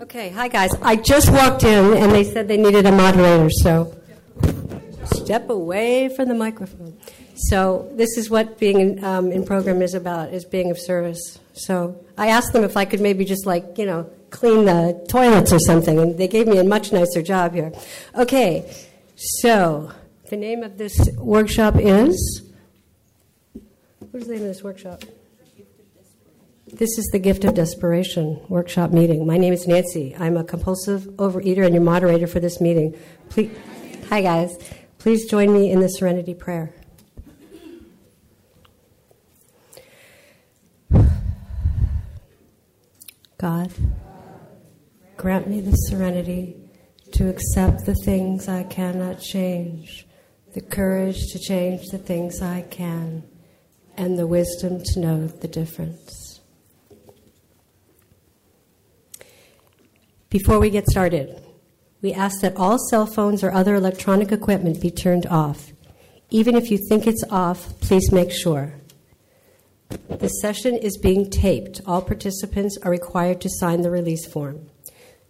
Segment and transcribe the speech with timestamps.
[0.00, 0.70] Okay, hi guys.
[0.80, 3.92] I just walked in and they said they needed a moderator, so
[5.06, 6.96] step away from the microphone.
[7.34, 11.40] So this is what being in, um, in program is about: is being of service.
[11.52, 15.52] So I asked them if I could maybe just like you know clean the toilets
[15.52, 17.72] or something, and they gave me a much nicer job here.
[18.14, 18.72] Okay,
[19.16, 19.90] so
[20.30, 22.42] the name of this workshop is.
[23.98, 25.02] What is the name of this workshop?
[26.72, 29.26] This is the Gift of Desperation workshop meeting.
[29.26, 30.14] My name is Nancy.
[30.18, 32.94] I'm a compulsive overeater and your moderator for this meeting.
[33.30, 33.56] Please,
[34.10, 34.58] hi, guys.
[34.98, 36.74] Please join me in the Serenity Prayer.
[43.38, 43.72] God,
[45.16, 46.56] grant me the serenity
[47.12, 50.06] to accept the things I cannot change,
[50.52, 53.22] the courage to change the things I can,
[53.96, 56.27] and the wisdom to know the difference.
[60.30, 61.42] Before we get started,
[62.02, 65.72] we ask that all cell phones or other electronic equipment be turned off.
[66.28, 68.74] Even if you think it's off, please make sure.
[70.10, 71.80] The session is being taped.
[71.86, 74.68] All participants are required to sign the release form.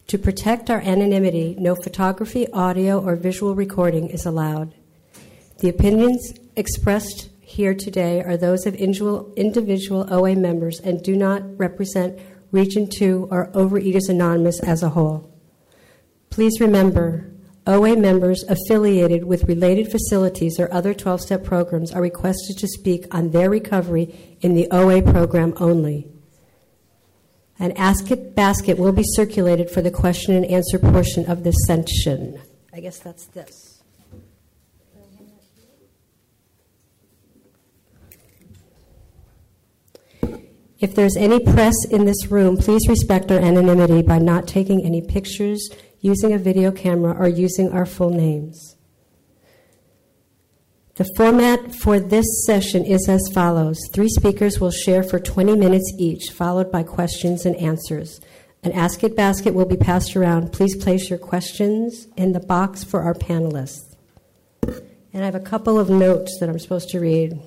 [0.09, 4.75] To protect our anonymity, no photography, audio, or visual recording is allowed.
[5.61, 12.19] The opinions expressed here today are those of individual OA members and do not represent
[12.51, 15.33] Region 2, or Overeaters Anonymous as a whole.
[16.31, 17.31] Please remember,
[17.67, 23.05] OA members affiliated with related facilities or other 12 step programs are requested to speak
[23.15, 26.09] on their recovery in the OA program only.
[27.59, 31.57] An Ask It basket will be circulated for the question and answer portion of this
[31.67, 32.41] session.
[32.73, 33.68] I guess that's this.
[40.81, 45.03] If there's any press in this room, please respect our anonymity by not taking any
[45.03, 45.69] pictures,
[46.01, 48.77] using a video camera, or using our full names.
[50.95, 55.93] The format for this session is as follows Three speakers will share for 20 minutes
[55.99, 58.21] each, followed by questions and answers.
[58.63, 60.53] An Ask It basket will be passed around.
[60.53, 63.95] Please place your questions in the box for our panelists.
[65.13, 67.41] And I have a couple of notes that I'm supposed to read.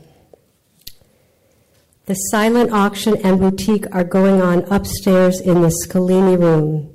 [2.12, 6.94] The silent auction and boutique are going on upstairs in the Scalini room.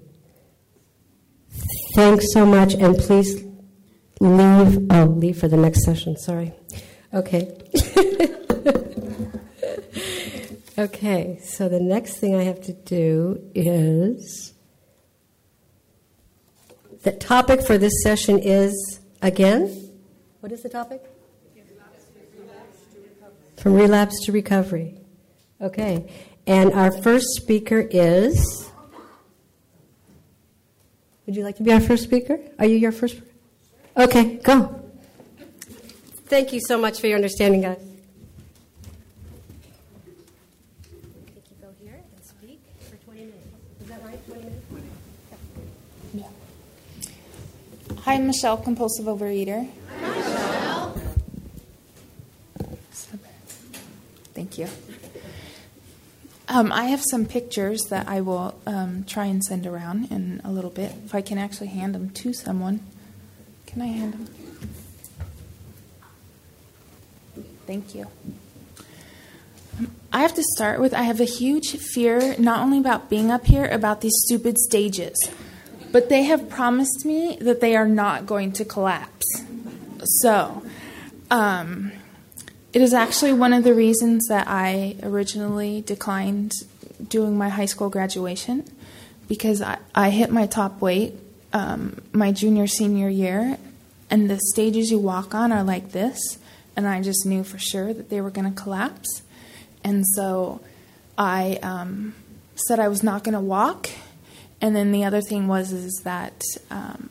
[1.95, 3.43] Thanks so much, and please
[4.21, 4.87] leave.
[4.91, 6.19] Oh, leave for the next session.
[6.19, 6.53] Sorry.
[7.15, 7.51] Okay.
[10.79, 14.53] okay, so the next thing I have to do is
[17.05, 19.95] the topic for this session is again,
[20.41, 21.03] what is the topic?
[23.57, 25.01] From relapse to recovery.
[25.61, 26.13] Okay.
[26.47, 28.71] And our first speaker is.
[31.27, 32.39] Would you like to be our first speaker?
[32.59, 33.21] Are you your first?
[33.97, 34.81] Okay, go.
[36.27, 37.83] Thank you so much for your understanding, guys.
[48.03, 49.69] Hi, Michelle, compulsive overeater.
[49.99, 50.95] Hi, Michelle.
[54.33, 54.69] Thank you.
[56.49, 60.53] Um, I have some pictures that I will um, try and send around in a
[60.53, 60.93] little bit.
[61.05, 62.81] If I can actually hand them to someone.
[63.67, 64.27] Can I hand them?
[67.67, 68.07] Thank you.
[70.13, 73.45] I have to start with I have a huge fear, not only about being up
[73.47, 75.15] here, about these stupid stages,
[75.93, 79.27] but they have promised me that they are not going to collapse.
[80.23, 80.63] So,
[81.31, 81.93] um,
[82.77, 86.53] it is actually one of the reasons that I originally declined
[87.09, 88.71] doing my high school graduation
[89.27, 91.15] because I, I hit my top weight
[91.55, 93.57] um, my junior senior year,
[94.11, 96.19] and the stages you walk on are like this,
[96.77, 99.23] and I just knew for sure that they were going to collapse,
[99.83, 100.61] and so
[101.17, 102.15] I um,
[102.57, 103.89] said I was not going to walk,
[104.61, 107.09] and then the other thing was is that um,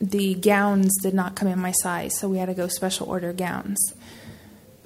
[0.00, 3.32] the gowns did not come in my size, so we had to go special order
[3.32, 3.78] gowns.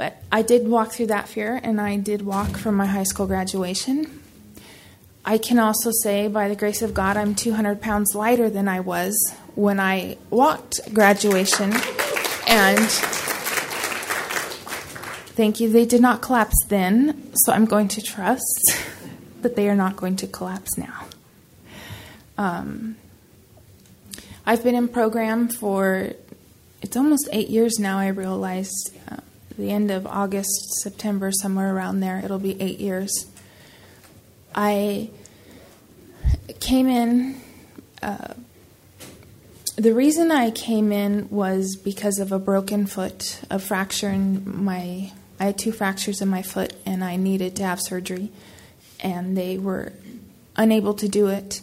[0.02, 3.28] But I did walk through that fear, and I did walk from my high school
[3.28, 4.20] graduation.
[5.24, 8.80] I can also say, by the grace of God, I'm 200 pounds lighter than I
[8.80, 9.14] was
[9.54, 11.72] when I walked graduation.
[12.48, 12.80] And
[15.38, 18.74] thank you, they did not collapse then, so I'm going to trust
[19.42, 21.04] that they are not going to collapse now.
[22.36, 22.96] Um,
[24.44, 26.10] I've been in program for
[26.82, 28.00] it's almost eight years now.
[28.00, 29.18] I realized uh,
[29.56, 32.20] the end of August, September, somewhere around there.
[32.24, 33.26] It'll be eight years.
[34.54, 35.10] I
[36.60, 37.40] came in.
[38.02, 38.34] Uh,
[39.76, 45.12] the reason I came in was because of a broken foot, a fracture in my.
[45.40, 48.30] I had two fractures in my foot, and I needed to have surgery,
[49.00, 49.92] and they were
[50.56, 51.62] unable to do it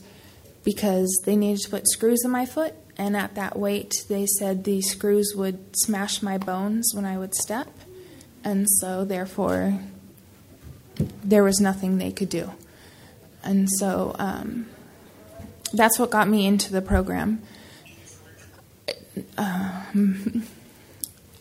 [0.63, 4.63] because they needed to put screws in my foot, and at that weight, they said
[4.63, 7.67] the screws would smash my bones when I would step,
[8.43, 9.79] and so therefore,
[11.23, 12.51] there was nothing they could do,
[13.43, 14.67] and so um,
[15.73, 17.41] that's what got me into the program
[19.37, 20.43] um,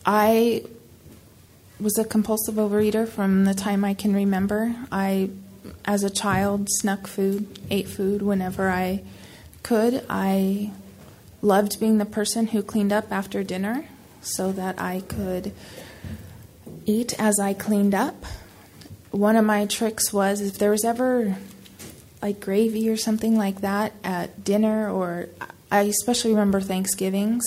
[0.06, 0.64] I
[1.80, 4.74] was a compulsive overeater from the time I can remember.
[4.90, 5.30] I,
[5.84, 9.02] as a child, snuck food, ate food whenever I
[9.62, 10.04] could.
[10.08, 10.72] I
[11.40, 13.86] loved being the person who cleaned up after dinner
[14.20, 15.52] so that I could
[16.88, 18.24] eat as I cleaned up.
[19.10, 21.36] One of my tricks was if there was ever
[22.22, 25.28] like gravy or something like that at dinner, or
[25.70, 27.44] I especially remember Thanksgivings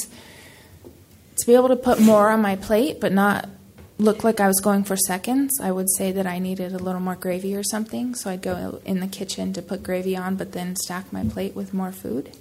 [1.38, 3.50] to be able to put more on my plate but not
[3.98, 7.02] look like I was going for seconds, I would say that I needed a little
[7.02, 8.16] more gravy or something.
[8.16, 11.56] So I'd go in the kitchen to put gravy on, but then stack my plate
[11.56, 12.36] with more food.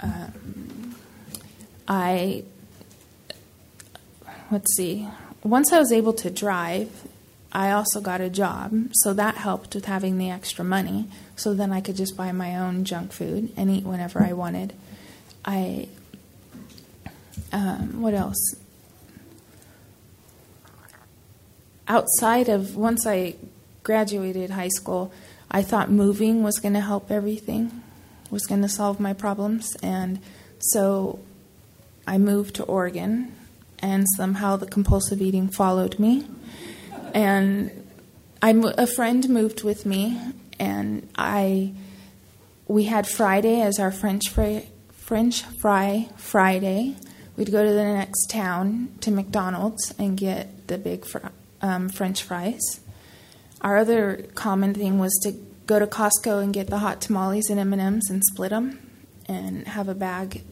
[0.00, 0.96] Um,
[1.86, 2.42] I,
[4.50, 5.08] let's see,
[5.48, 6.90] once I was able to drive,
[7.52, 11.08] I also got a job, so that helped with having the extra money.
[11.36, 14.74] So then I could just buy my own junk food and eat whenever I wanted.
[15.44, 15.88] I
[17.52, 18.56] um, what else?
[21.88, 23.36] Outside of once I
[23.82, 25.12] graduated high school,
[25.50, 27.82] I thought moving was going to help everything,
[28.30, 30.18] was going to solve my problems, and
[30.58, 31.20] so
[32.06, 33.32] I moved to Oregon,
[33.80, 36.26] and somehow the compulsive eating followed me,
[37.14, 37.70] and
[38.42, 40.20] I, a friend moved with me,
[40.58, 41.72] and I
[42.68, 46.96] we had Friday as our French fry, French fry Friday,
[47.36, 51.28] we'd go to the next town to McDonald's and get the big fr-
[51.62, 52.80] um, French fries.
[53.60, 55.32] Our other common thing was to
[55.66, 58.78] go to Costco and get the hot tamales and M&Ms and split them
[59.26, 60.42] and have a bag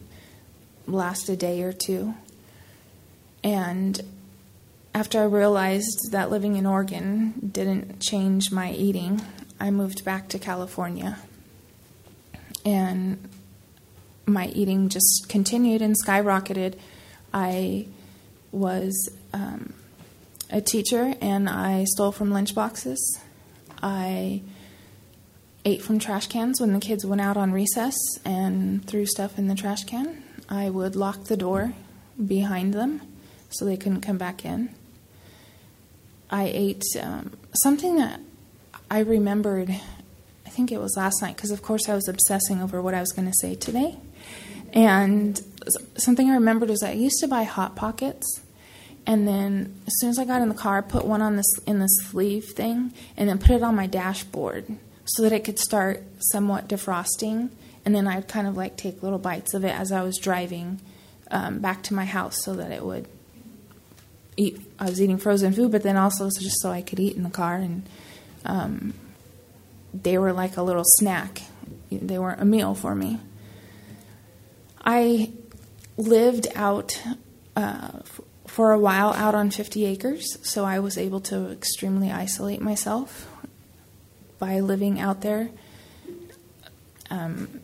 [0.87, 2.15] last a day or two.
[3.45, 4.01] And
[4.95, 9.21] after I realized that living in Oregon didn't change my eating,
[9.59, 11.19] I moved back to California.
[12.65, 13.29] And
[14.25, 16.79] my eating just continued and skyrocketed.
[17.31, 17.85] I
[18.51, 19.73] was um,
[20.49, 23.19] a teacher and I stole from lunch boxes.
[23.83, 24.41] I
[25.63, 27.95] ate from trash cans when the kids went out on recess
[28.25, 30.23] and threw stuff in the trash can.
[30.49, 31.73] I would lock the door
[32.17, 33.01] behind them
[33.57, 34.69] so they couldn't come back in.
[36.29, 38.19] I ate um, something that
[38.89, 39.69] I remembered,
[40.45, 42.99] I think it was last night, because of course I was obsessing over what I
[42.99, 43.97] was going to say today.
[44.73, 45.41] And
[45.97, 48.41] something I remembered was I used to buy hot pockets,
[49.07, 51.59] and then as soon as I got in the car, I put one on this
[51.65, 54.65] in the sleeve thing, and then put it on my dashboard
[55.05, 57.51] so that it could start somewhat defrosting.
[57.85, 60.81] And then I'd kind of like take little bites of it as I was driving
[61.29, 63.07] um, back to my house, so that it would
[64.37, 64.59] eat.
[64.79, 67.29] I was eating frozen food, but then also just so I could eat in the
[67.29, 67.87] car, and
[68.45, 68.93] um,
[69.93, 71.41] they were like a little snack.
[71.91, 73.19] They weren't a meal for me.
[74.83, 75.31] I
[75.97, 77.01] lived out
[77.55, 77.99] uh,
[78.47, 83.27] for a while out on 50 acres, so I was able to extremely isolate myself
[84.39, 85.49] by living out there.
[87.09, 87.61] Um,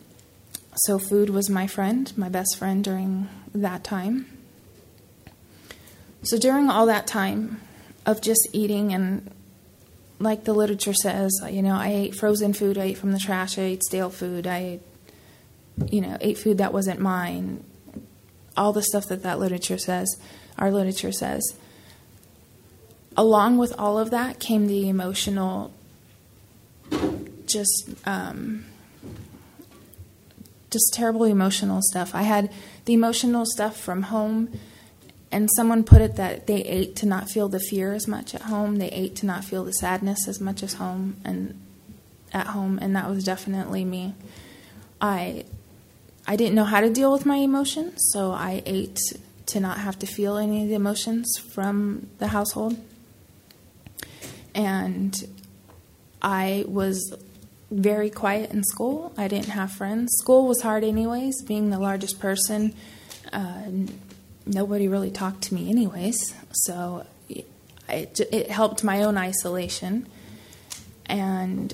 [0.75, 4.25] so, food was my friend, my best friend during that time.
[6.23, 7.61] So, during all that time
[8.05, 9.31] of just eating, and
[10.19, 13.57] like the literature says, you know, I ate frozen food, I ate from the trash,
[13.57, 14.79] I ate stale food, I
[15.89, 17.63] you know, ate food that wasn't mine,
[18.55, 20.17] all the stuff that that literature says,
[20.57, 21.41] our literature says.
[23.17, 25.73] Along with all of that came the emotional,
[27.45, 28.65] just, um,
[30.69, 32.15] just terrible emotional stuff.
[32.15, 32.51] I had
[32.85, 34.57] the emotional stuff from home,
[35.31, 38.43] and someone put it that they ate to not feel the fear as much at
[38.43, 38.77] home.
[38.77, 41.59] They ate to not feel the sadness as much as home and
[42.33, 44.13] at home, and that was definitely me.
[44.99, 45.45] I
[46.27, 48.99] I didn't know how to deal with my emotions, so I ate
[49.47, 52.77] to not have to feel any of the emotions from the household.
[54.53, 55.15] And
[56.21, 57.15] I was
[57.71, 59.13] very quiet in school.
[59.17, 60.11] I didn't have friends.
[60.19, 61.41] School was hard, anyways.
[61.43, 62.75] Being the largest person,
[63.33, 63.63] uh,
[64.45, 66.33] nobody really talked to me, anyways.
[66.51, 67.05] So
[67.87, 70.07] it, it helped my own isolation.
[71.05, 71.73] And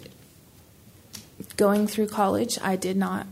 [1.55, 3.27] going through college, I did not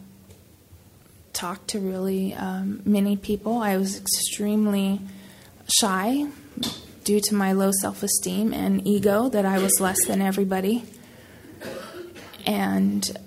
[1.33, 3.57] talk to really um, many people.
[3.57, 5.01] I was extremely
[5.79, 6.27] shy
[7.03, 10.83] due to my low self esteem and ego that I was less than everybody.
[12.45, 13.17] And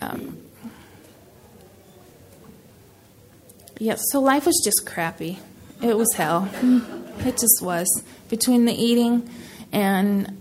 [0.00, 0.38] um,
[3.78, 5.38] yeah, so life was just crappy.
[5.82, 6.48] It was hell.
[7.20, 7.86] It just was.
[8.28, 9.28] Between the eating
[9.72, 10.36] and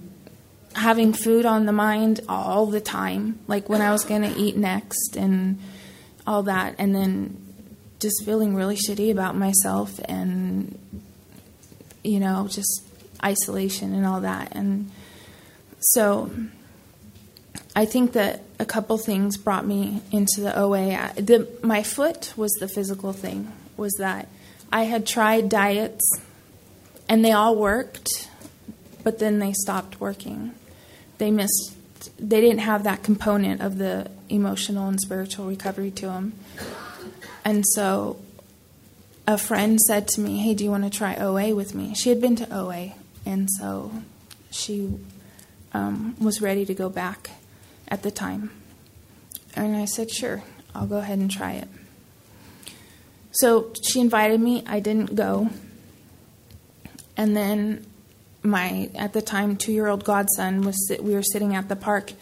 [0.73, 4.55] having food on the mind all the time, like when I was going to eat
[4.55, 5.59] next and
[6.25, 7.41] all that, and then
[7.99, 10.77] just feeling really shitty about myself and,
[12.03, 12.83] you know, just
[13.23, 14.55] isolation and all that.
[14.55, 14.91] And
[15.79, 16.31] so
[17.75, 21.13] I think that a couple things brought me into the OA.
[21.15, 24.27] The, my foot was the physical thing, was that
[24.71, 26.19] I had tried diets
[27.07, 28.29] and they all worked,
[29.03, 30.53] but then they stopped working.
[31.17, 31.75] They missed,
[32.17, 36.33] they didn't have that component of the emotional and spiritual recovery to them.
[37.43, 38.19] And so
[39.27, 41.93] a friend said to me, Hey, do you want to try OA with me?
[41.93, 42.93] She had been to OA,
[43.25, 43.91] and so
[44.49, 44.97] she
[45.73, 47.29] um, was ready to go back
[47.87, 48.51] at the time.
[49.55, 51.67] And I said, Sure, I'll go ahead and try it.
[53.31, 55.49] So she invited me, I didn't go.
[57.17, 57.85] And then
[58.43, 62.13] my, at the time, two year old godson was, we were sitting at the park,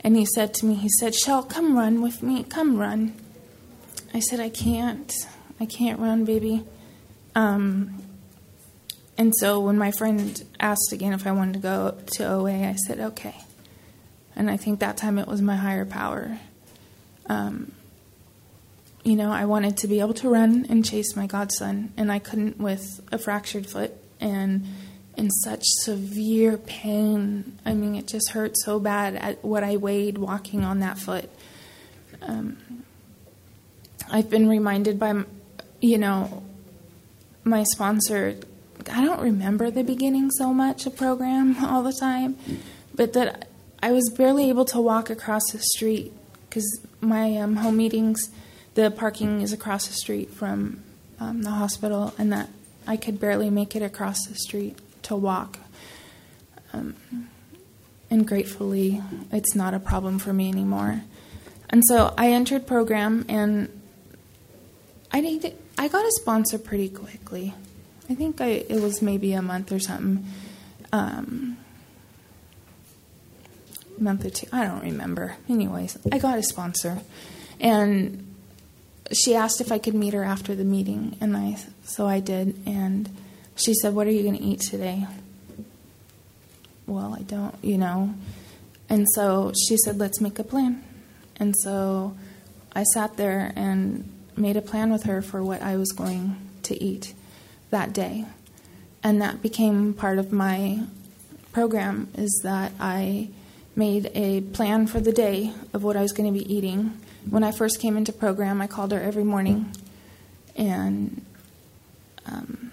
[0.00, 3.14] and he said to me, He said, Shell, come run with me, come run.
[4.14, 5.12] I said, I can't.
[5.60, 6.64] I can't run, baby.
[7.34, 8.02] Um,
[9.16, 12.74] and so when my friend asked again if I wanted to go to OA, I
[12.74, 13.36] said, okay.
[14.34, 16.38] And I think that time it was my higher power.
[17.26, 17.72] Um,
[19.04, 22.18] you know, I wanted to be able to run and chase my godson, and I
[22.18, 24.64] couldn't with a fractured foot and
[25.16, 27.58] in such severe pain.
[27.66, 31.28] I mean, it just hurt so bad at what I weighed walking on that foot.
[32.22, 32.84] Um,
[34.10, 35.24] I've been reminded by,
[35.80, 36.42] you know,
[37.44, 38.36] my sponsor.
[38.90, 42.36] I don't remember the beginning so much of program all the time,
[42.94, 43.48] but that
[43.82, 46.12] I was barely able to walk across the street
[46.48, 48.30] because my um, home meetings,
[48.74, 50.84] the parking is across the street from
[51.18, 52.48] um, the hospital, and that
[52.86, 55.58] I could barely make it across the street to walk.
[56.72, 56.94] Um,
[58.10, 61.02] and gratefully, it's not a problem for me anymore.
[61.70, 63.68] And so I entered program, and
[65.10, 67.54] I needed, I got a sponsor pretty quickly.
[68.10, 70.24] I think I, it was maybe a month or something.
[70.92, 71.56] Um,
[74.02, 74.46] month or two.
[74.52, 75.36] I don't remember.
[75.48, 77.00] Anyways, I got a sponsor,
[77.60, 78.34] and
[79.12, 82.56] she asked if I could meet her after the meeting, and I so I did.
[82.66, 83.08] And
[83.56, 85.06] she said, "What are you going to eat today?"
[86.86, 88.14] Well, I don't, you know.
[88.88, 90.82] And so she said, "Let's make a plan."
[91.36, 92.16] And so
[92.74, 96.82] I sat there and made a plan with her for what I was going to
[96.82, 97.14] eat
[97.70, 98.24] that day.
[99.02, 100.84] And that became part of my
[101.52, 103.28] program is that I
[103.74, 106.98] made a plan for the day of what I was going to be eating.
[107.28, 109.72] When I first came into program, I called her every morning
[110.56, 111.24] and
[112.26, 112.72] um,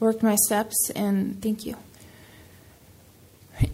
[0.00, 0.90] worked my steps.
[0.94, 1.76] And thank you.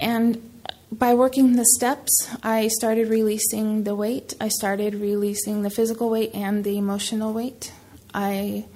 [0.00, 0.50] And
[0.92, 4.34] by working the steps, I started releasing the weight.
[4.40, 7.72] I started releasing the physical weight and the emotional weight.
[8.12, 8.66] I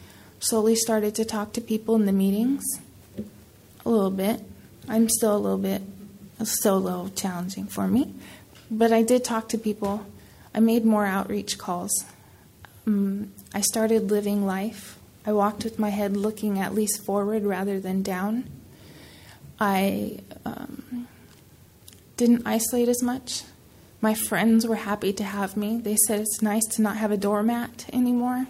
[0.41, 2.65] slowly started to talk to people in the meetings
[3.85, 4.41] a little bit.
[4.89, 5.83] I'm still a little bit
[6.41, 8.15] a challenging for me.
[8.71, 10.07] But I did talk to people.
[10.55, 12.05] I made more outreach calls.
[12.87, 14.99] Um, I started living life.
[15.27, 18.49] I walked with my head looking at least forward rather than down.
[19.61, 21.09] I um,
[22.17, 23.43] didn't isolate as much.
[24.01, 25.79] My friends were happy to have me.
[25.79, 28.47] They said it's nice to not have a doormat anymore.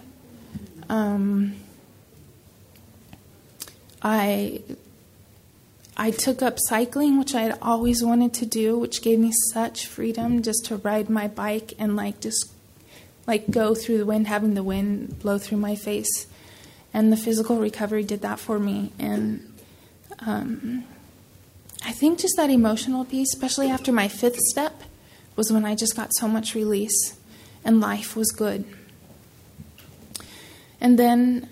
[0.89, 1.55] Um,
[4.01, 4.61] I
[6.01, 9.85] I took up cycling, which I had always wanted to do, which gave me such
[9.85, 12.53] freedom just to ride my bike and like just
[13.27, 16.25] like go through the wind, having the wind blow through my face.
[16.93, 18.93] And the physical recovery did that for me.
[18.97, 19.53] And
[20.19, 20.85] um,
[21.83, 24.83] I think just that emotional piece, especially after my fifth step,
[25.35, 27.19] was when I just got so much release
[27.65, 28.63] and life was good.
[30.79, 31.49] And then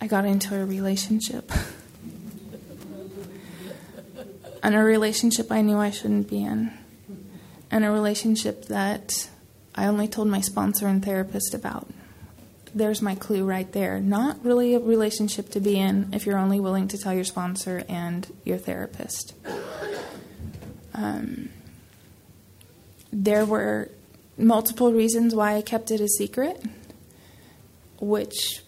[0.00, 1.52] I got into a relationship.
[4.68, 6.70] and a relationship I knew I shouldn't be in,
[7.70, 9.26] and a relationship that
[9.74, 11.88] I only told my sponsor and therapist about.
[12.74, 13.98] There's my clue right there.
[13.98, 17.82] Not really a relationship to be in if you're only willing to tell your sponsor
[17.88, 19.32] and your therapist.
[20.92, 21.48] Um,
[23.10, 23.90] there were
[24.36, 26.62] multiple reasons why I kept it a secret,
[28.02, 28.60] which,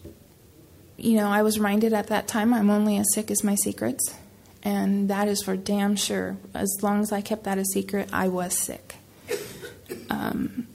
[0.96, 4.14] you know, I was reminded at that time I'm only as sick as my secrets.
[4.62, 6.36] And that is for damn sure.
[6.54, 8.96] As long as I kept that a secret, I was sick.
[10.10, 10.66] Um,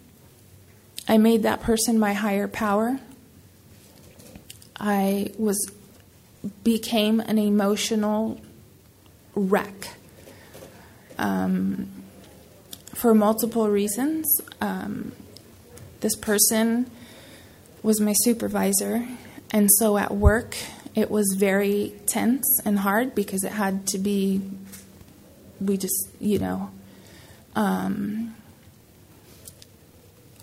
[1.08, 3.00] I made that person my higher power.
[4.80, 5.72] I was
[6.64, 8.40] became an emotional
[9.34, 9.90] wreck
[11.18, 11.88] um,
[12.94, 14.26] for multiple reasons.
[14.62, 15.12] Um,
[16.02, 16.90] this person
[17.84, 19.08] was my supervisor,
[19.52, 20.56] and so at work
[20.96, 24.42] it was very tense and hard because it had to be,
[25.60, 26.72] we just, you know.
[27.56, 28.36] Um,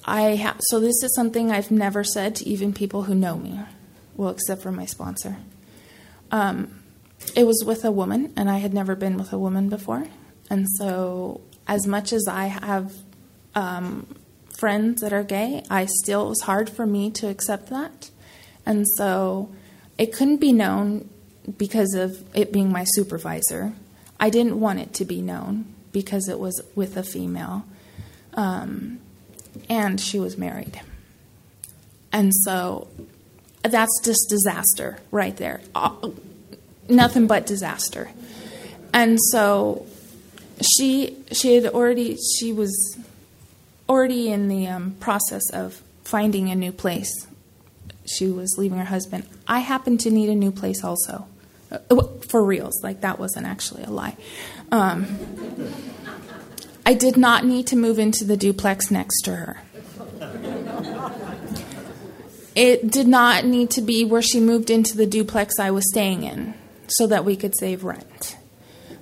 [0.05, 3.61] I ha- so this is something I've never said to even people who know me,
[4.15, 5.37] well, except for my sponsor.
[6.31, 6.83] Um,
[7.35, 10.07] it was with a woman, and I had never been with a woman before.
[10.51, 12.93] And so, as much as I have
[13.55, 14.07] um,
[14.59, 18.11] friends that are gay, I still, it was hard for me to accept that.
[18.67, 19.51] And so,
[20.03, 21.09] it couldn't be known
[21.57, 23.73] because of it being my supervisor.
[24.19, 27.65] I didn't want it to be known because it was with a female.
[28.35, 28.99] Um,
[29.69, 30.81] and she was married.
[32.11, 32.89] And so
[33.63, 35.61] that's just disaster right there.
[35.73, 36.11] Uh,
[36.89, 38.11] nothing but disaster.
[38.93, 39.87] And so
[40.61, 42.99] she she had already she was
[43.89, 47.29] already in the um, process of finding a new place.
[48.05, 49.27] She was leaving her husband.
[49.47, 51.27] I happened to need a new place also,
[51.71, 52.83] uh, for reals.
[52.83, 54.17] Like that wasn't actually a lie.
[54.71, 55.07] Um,
[56.85, 59.63] I did not need to move into the duplex next to her.
[62.55, 66.25] It did not need to be where she moved into the duplex I was staying
[66.25, 66.55] in
[66.87, 68.37] so that we could save rent.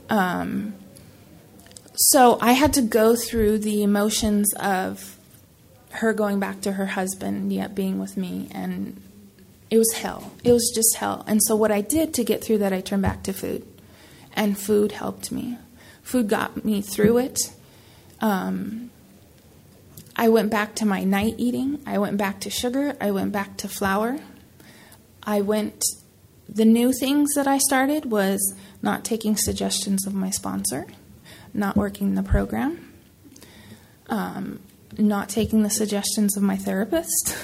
[0.09, 0.75] Um,
[1.95, 5.17] so I had to go through the emotions of
[5.91, 9.01] her going back to her husband, yet being with me, and
[9.71, 10.33] it was hell.
[10.45, 11.25] It was just hell.
[11.27, 13.67] And so, what I did to get through that, I turned back to food,
[14.35, 15.59] and food helped me.
[16.03, 17.39] Food got me through it.
[18.21, 18.91] Um,
[20.17, 21.81] I went back to my night eating.
[21.87, 22.97] I went back to sugar.
[23.01, 24.19] I went back to flour.
[25.23, 25.83] I went.
[26.49, 30.87] The new things that I started was not taking suggestions of my sponsor,
[31.55, 32.93] not working the program,
[34.09, 34.59] um,
[34.99, 37.37] not taking the suggestions of my therapist,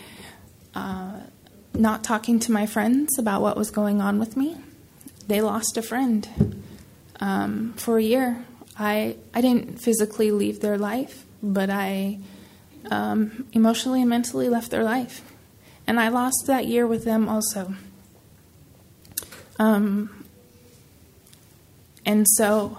[0.74, 1.20] uh,
[1.74, 4.56] not talking to my friends about what was going on with me.
[5.26, 6.62] They lost a friend
[7.20, 8.44] um, for a year.
[8.78, 12.18] I I didn't physically leave their life, but I
[12.90, 15.22] um, emotionally and mentally left their life,
[15.86, 17.74] and I lost that year with them also.
[19.58, 20.24] Um,
[22.06, 22.78] and so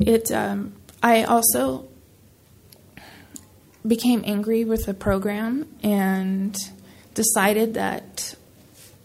[0.00, 0.32] it.
[0.32, 1.86] Um, I also
[3.86, 6.56] became angry with the program and
[7.14, 8.34] decided that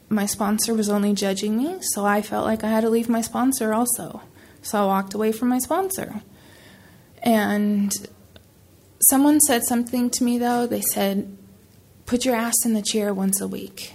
[0.10, 3.22] my sponsor was only judging me, so I felt like I had to leave my
[3.22, 4.22] sponsor also.
[4.62, 6.22] So I walked away from my sponsor.
[7.22, 7.94] And
[9.10, 10.66] someone said something to me though.
[10.66, 11.38] They said,
[12.06, 13.94] Put your ass in the chair once a week.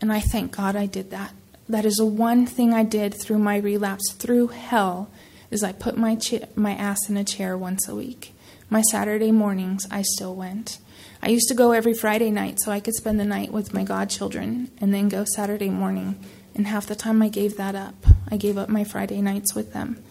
[0.00, 1.32] And I thank God I did that.
[1.68, 5.10] That is the one thing I did through my relapse, through hell,
[5.50, 8.34] is I put my, cha- my ass in a chair once a week.
[8.70, 10.78] My Saturday mornings, I still went.
[11.22, 13.82] I used to go every Friday night so I could spend the night with my
[13.82, 16.18] godchildren and then go Saturday morning.
[16.54, 17.94] And half the time I gave that up.
[18.30, 20.02] I gave up my Friday nights with them.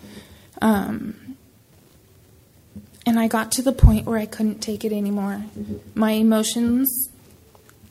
[0.61, 1.37] Um,
[3.05, 5.45] and I got to the point where I couldn't take it anymore.
[5.93, 7.09] My emotions,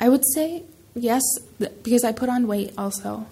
[0.00, 0.62] I would say,
[0.94, 1.22] yes,
[1.58, 3.26] because I put on weight also.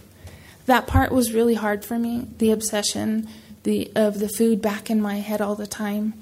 [0.67, 2.29] That part was really hard for me.
[2.39, 3.29] The obsession
[3.65, 6.15] the, of the food back in my head all the time,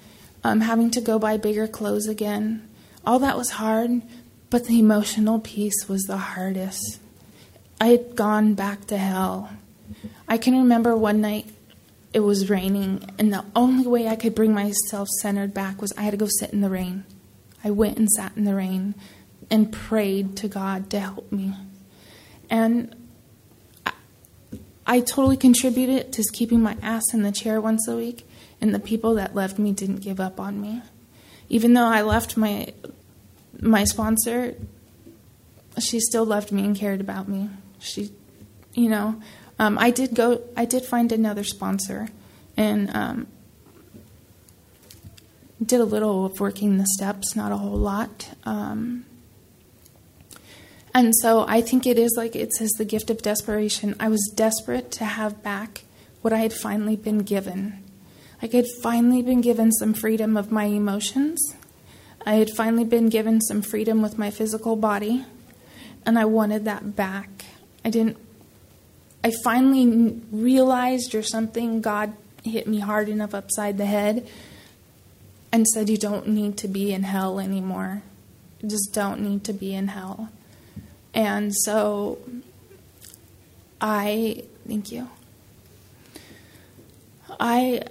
[0.44, 2.68] um, having to go buy bigger clothes again.
[3.04, 4.02] All that was hard,
[4.50, 7.00] but the emotional piece was the hardest.
[7.80, 9.50] I had gone back to hell.
[10.28, 11.46] I can remember one night
[12.12, 16.02] it was raining, and the only way I could bring myself centered back was I
[16.02, 17.04] had to go sit in the rain.
[17.64, 18.94] I went and sat in the rain
[19.50, 21.54] and prayed to God to help me.
[22.50, 22.94] And
[23.86, 23.92] I,
[24.86, 28.26] I totally contributed to keeping my ass in the chair once a week,
[28.62, 30.80] and the people that loved me didn't give up on me.
[31.48, 32.72] Even though I left my
[33.60, 34.54] my sponsor,
[35.78, 37.50] she still loved me and cared about me.
[37.80, 38.12] She,
[38.72, 39.20] you know,
[39.58, 40.42] um, I did go.
[40.56, 42.08] I did find another sponsor,
[42.56, 43.26] and um,
[45.62, 48.30] did a little of working the steps, not a whole lot.
[48.44, 49.04] Um,
[50.94, 53.96] and so I think it is like it says the gift of desperation.
[53.98, 55.82] I was desperate to have back
[56.20, 57.82] what I had finally been given.
[58.42, 61.54] I had finally been given some freedom of my emotions.
[62.26, 65.24] I had finally been given some freedom with my physical body,
[66.04, 67.44] and I wanted that back.
[67.84, 68.16] I didn't.
[69.22, 74.26] I finally realized or something, God hit me hard enough upside the head
[75.52, 78.02] and said, You don't need to be in hell anymore.
[78.60, 80.30] You just don't need to be in hell.
[81.14, 82.18] And so
[83.80, 85.08] I, thank you.
[87.38, 87.82] I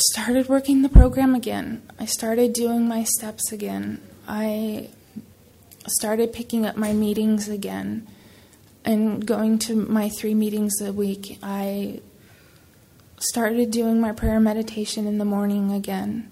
[0.00, 1.82] started working the program again.
[1.98, 4.00] I started doing my steps again.
[4.26, 4.88] I
[5.86, 8.06] started picking up my meetings again
[8.84, 11.38] and going to my three meetings a week.
[11.42, 12.00] I
[13.18, 16.30] started doing my prayer meditation in the morning again.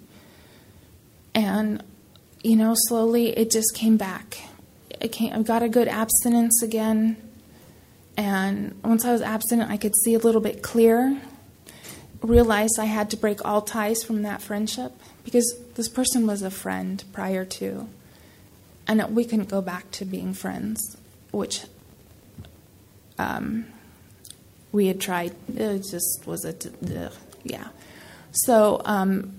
[1.35, 1.83] And,
[2.43, 4.39] you know, slowly it just came back.
[5.01, 7.17] I, came, I got a good abstinence again.
[8.17, 11.17] And once I was abstinent, I could see a little bit clearer.
[12.23, 14.93] Realized I had to break all ties from that friendship
[15.25, 17.89] because this person was a friend prior to.
[18.87, 20.97] And we couldn't go back to being friends,
[21.31, 21.63] which
[23.19, 23.67] um,
[24.73, 25.35] we had tried.
[25.55, 26.55] It just was a,
[27.43, 27.69] yeah.
[28.33, 29.35] So um,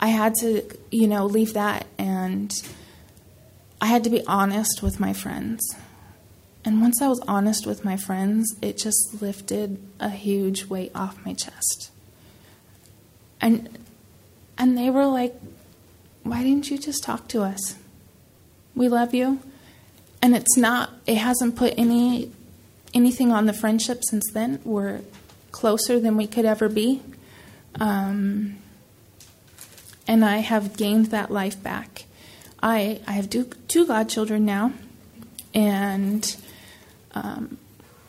[0.00, 2.52] I had to, you know, leave that and
[3.80, 5.60] I had to be honest with my friends.
[6.68, 11.24] And once I was honest with my friends, it just lifted a huge weight off
[11.24, 11.90] my chest.
[13.40, 13.78] And
[14.58, 15.34] and they were like,
[16.24, 17.76] "Why didn't you just talk to us?
[18.74, 19.40] We love you."
[20.20, 22.32] And it's not it hasn't put any
[22.92, 24.60] anything on the friendship since then.
[24.62, 25.00] We're
[25.52, 27.00] closer than we could ever be.
[27.80, 28.58] Um,
[30.06, 32.04] and I have gained that life back.
[32.62, 34.74] I, I have two, two godchildren now,
[35.54, 36.36] and
[37.22, 37.58] um,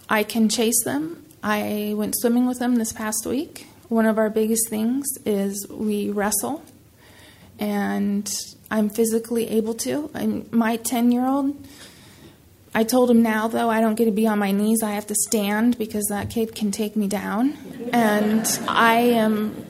[0.10, 1.26] I can chase them.
[1.42, 3.68] I went swimming with them this past week.
[3.88, 6.64] One of our biggest things is we wrestle,
[7.60, 8.30] and
[8.70, 10.12] I'm physically able to.
[10.14, 11.56] I'm, my 10 year old
[12.74, 14.84] I told him now, though, I don't get to be on my knees.
[14.84, 17.58] I have to stand because that kid can take me down.
[17.92, 19.66] And I am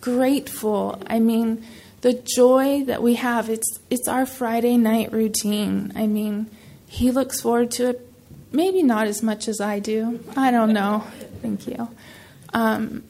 [0.00, 1.02] grateful.
[1.06, 1.64] I mean,
[2.02, 5.92] the joy that we have, it's, it's our Friday night routine.
[5.96, 6.50] I mean,
[6.86, 8.09] he looks forward to it,
[8.52, 10.20] maybe not as much as I do.
[10.36, 11.04] I don't know.
[11.42, 11.88] Thank you.
[12.52, 13.04] Um,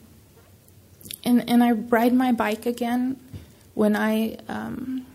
[1.23, 3.19] and, and I ride my bike again
[3.73, 4.37] when I.
[4.47, 5.05] Um,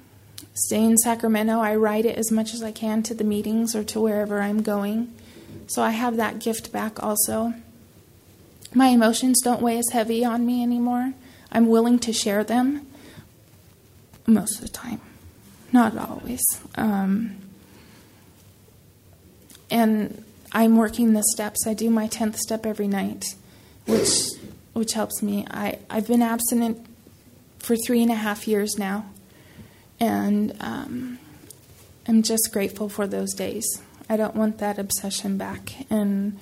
[0.56, 1.60] stay in Sacramento.
[1.60, 4.62] I ride it as much as I can to the meetings or to wherever I'm
[4.62, 5.14] going.
[5.66, 7.54] So I have that gift back also.
[8.74, 11.12] My emotions don't weigh as heavy on me anymore.
[11.52, 12.86] I'm willing to share them
[14.26, 15.00] most of the time,
[15.72, 16.42] not always.
[16.74, 17.36] Um,
[19.70, 21.66] and I'm working the steps.
[21.66, 23.34] I do my 10th step every night,
[23.86, 24.10] which,
[24.72, 25.46] which helps me.
[25.50, 26.86] I, I've been abstinent
[27.58, 29.06] for three and a half years now.
[29.98, 31.18] And um,
[32.06, 33.66] I'm just grateful for those days.
[34.08, 35.72] I don't want that obsession back.
[35.90, 36.38] And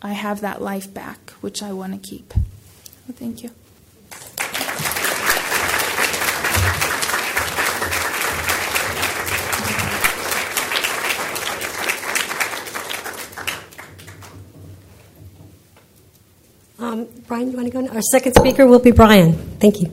[0.00, 2.34] I have that life back, which I want to keep.
[2.34, 3.50] Well, thank you.
[16.90, 17.80] Um, Brian, you want to go?
[17.82, 17.92] Now?
[17.92, 19.34] Our second speaker will be Brian.
[19.60, 19.92] Thank you.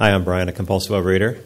[0.00, 1.40] Hi, I'm Brian, a compulsive overeater.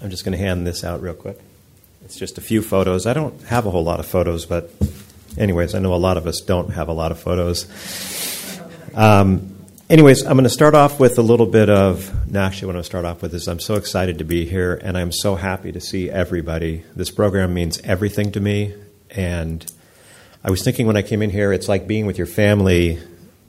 [0.00, 1.40] I'm just going to hand this out real quick.
[2.04, 3.04] It's just a few photos.
[3.04, 4.70] I don't have a whole lot of photos, but,
[5.36, 7.66] anyways, I know a lot of us don't have a lot of photos.
[8.94, 9.53] Um,
[9.94, 12.28] anyways, I'm going to start off with a little bit of.
[12.28, 14.44] No, actually, what I'm going to start off with is I'm so excited to be
[14.44, 16.82] here, and I'm so happy to see everybody.
[16.96, 18.74] This program means everything to me,
[19.10, 19.64] and
[20.42, 22.98] I was thinking when I came in here, it's like being with your family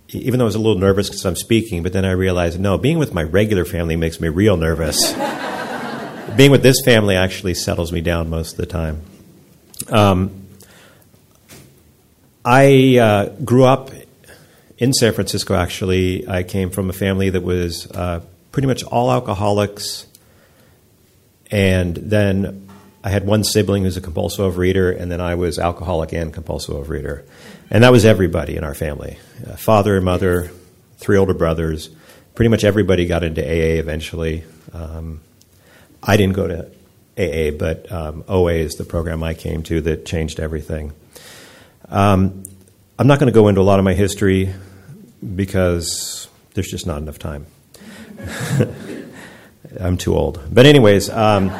[0.10, 2.78] even though I was a little nervous because I'm speaking, but then I realized no,
[2.78, 5.12] being with my regular family makes me real nervous.
[6.38, 9.02] being with this family actually settles me down most of the time.
[9.90, 10.46] Um,
[12.46, 13.90] I uh, grew up
[14.78, 16.28] in San Francisco, actually.
[16.28, 20.08] I came from a family that was uh, pretty much all alcoholics.
[21.52, 22.70] And then
[23.04, 26.76] I had one sibling who's a compulsive overeater, and then I was alcoholic and compulsive
[26.76, 27.24] overeater.
[27.70, 30.52] And that was everybody in our family uh, father and mother,
[30.98, 31.90] three older brothers.
[32.34, 34.44] Pretty much everybody got into AA eventually.
[34.74, 35.22] Um,
[36.04, 36.68] I didn't go to
[37.18, 40.92] AA, but um, OA is the program I came to that changed everything.
[41.90, 42.44] Um,
[42.98, 44.54] I'm not going to go into a lot of my history
[45.36, 47.46] because there's just not enough time.
[49.82, 50.42] I'm too old.
[50.50, 51.52] But, anyways, um,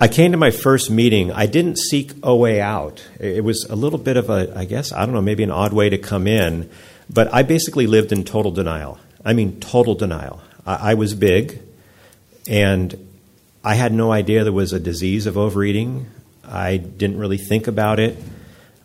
[0.00, 1.32] I came to my first meeting.
[1.32, 3.04] I didn't seek OA out.
[3.18, 5.72] It was a little bit of a, I guess, I don't know, maybe an odd
[5.72, 6.70] way to come in.
[7.10, 9.00] But I basically lived in total denial.
[9.24, 10.42] I mean, total denial.
[10.64, 11.60] I, I was big,
[12.48, 13.08] and
[13.64, 16.06] I had no idea there was a disease of overeating.
[16.44, 18.16] I didn't really think about it.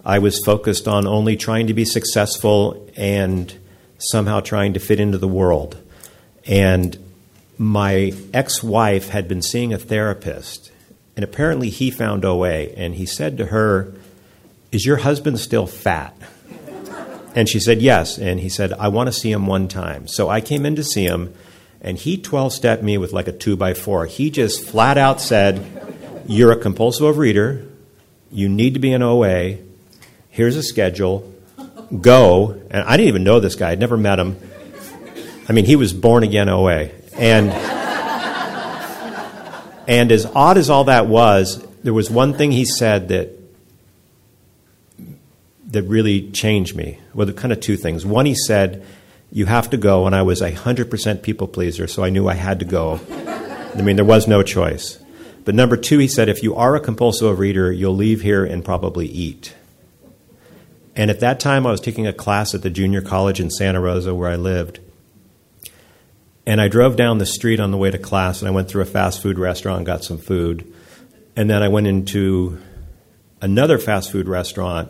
[0.07, 3.53] I was focused on only trying to be successful and
[3.97, 5.77] somehow trying to fit into the world.
[6.45, 6.97] And
[7.57, 10.71] my ex wife had been seeing a therapist,
[11.17, 13.93] and apparently he found OA, and he said to her,
[14.71, 16.15] Is your husband still fat?
[17.35, 18.17] And she said, Yes.
[18.17, 20.07] And he said, I want to see him one time.
[20.07, 21.33] So I came in to see him,
[21.81, 24.05] and he 12 stepped me with like a two by four.
[24.05, 27.69] He just flat out said, You're a compulsive overeater.
[28.31, 29.66] You need to be in OA.
[30.37, 31.33] Here's a schedule.
[31.99, 32.61] Go.
[32.69, 34.37] And I didn't even know this guy, I'd never met him.
[35.49, 36.89] I mean, he was born again OA.
[37.15, 37.49] And,
[39.87, 43.31] and as odd as all that was, there was one thing he said that
[45.69, 46.99] that really changed me.
[47.15, 48.05] Well, kind of two things.
[48.05, 48.85] One, he said,
[49.31, 52.27] "You have to go," and I was a hundred percent people pleaser, so I knew
[52.27, 52.99] I had to go.
[53.75, 54.99] I mean, there was no choice.
[55.45, 58.63] But number two, he said, "If you are a compulsive overeater, you'll leave here and
[58.63, 59.55] probably eat."
[60.97, 63.79] And at that time, I was taking a class at the junior college in Santa
[63.79, 64.79] Rosa, where I lived.
[66.47, 68.81] And I drove down the street on the way to class, and I went through
[68.81, 70.73] a fast food restaurant, and got some food,
[71.35, 72.59] and then I went into
[73.41, 74.89] another fast food restaurant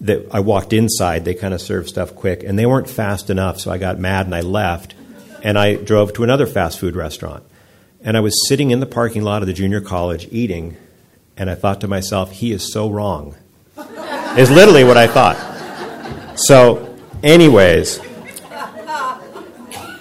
[0.00, 3.60] that I walked inside, they kind of served stuff quick, and they weren't fast enough,
[3.60, 4.94] so I got mad and I left,
[5.42, 7.44] and I drove to another fast food restaurant.
[8.02, 10.78] And I was sitting in the parking lot of the junior college eating,
[11.36, 13.34] and I thought to myself, he is so wrong.
[14.38, 15.36] Is literally what I thought.
[16.38, 18.00] So, anyways,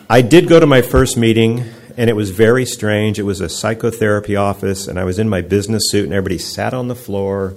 [0.10, 1.64] I did go to my first meeting,
[1.98, 3.20] and it was very strange.
[3.20, 6.74] It was a psychotherapy office, and I was in my business suit, and everybody sat
[6.74, 7.56] on the floor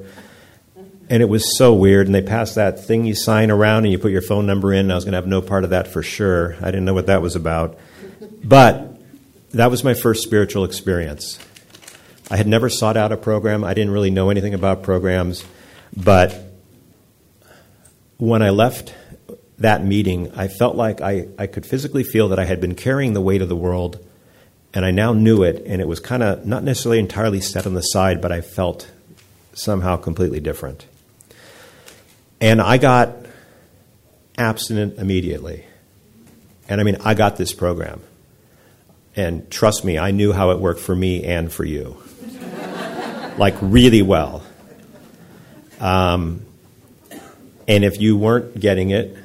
[1.12, 2.06] and it was so weird.
[2.06, 4.90] And they passed that thing you sign around and you put your phone number in.
[4.90, 6.56] I was going to have no part of that for sure.
[6.62, 7.78] I didn't know what that was about.
[8.42, 8.98] But
[9.50, 11.38] that was my first spiritual experience.
[12.30, 15.44] I had never sought out a program, I didn't really know anything about programs.
[15.94, 16.51] But
[18.22, 18.94] when I left
[19.58, 23.14] that meeting, I felt like I, I could physically feel that I had been carrying
[23.14, 23.98] the weight of the world,
[24.72, 27.74] and I now knew it, and it was kind of not necessarily entirely set on
[27.74, 28.88] the side, but I felt
[29.54, 30.87] somehow completely different.
[32.40, 33.26] And I got
[34.38, 35.66] abstinent immediately.
[36.68, 38.02] And I mean, I got this program.
[39.16, 42.00] And trust me, I knew how it worked for me and for you.
[43.37, 44.44] like, really well.
[45.80, 46.46] Um,
[47.68, 49.16] and if you weren't getting it,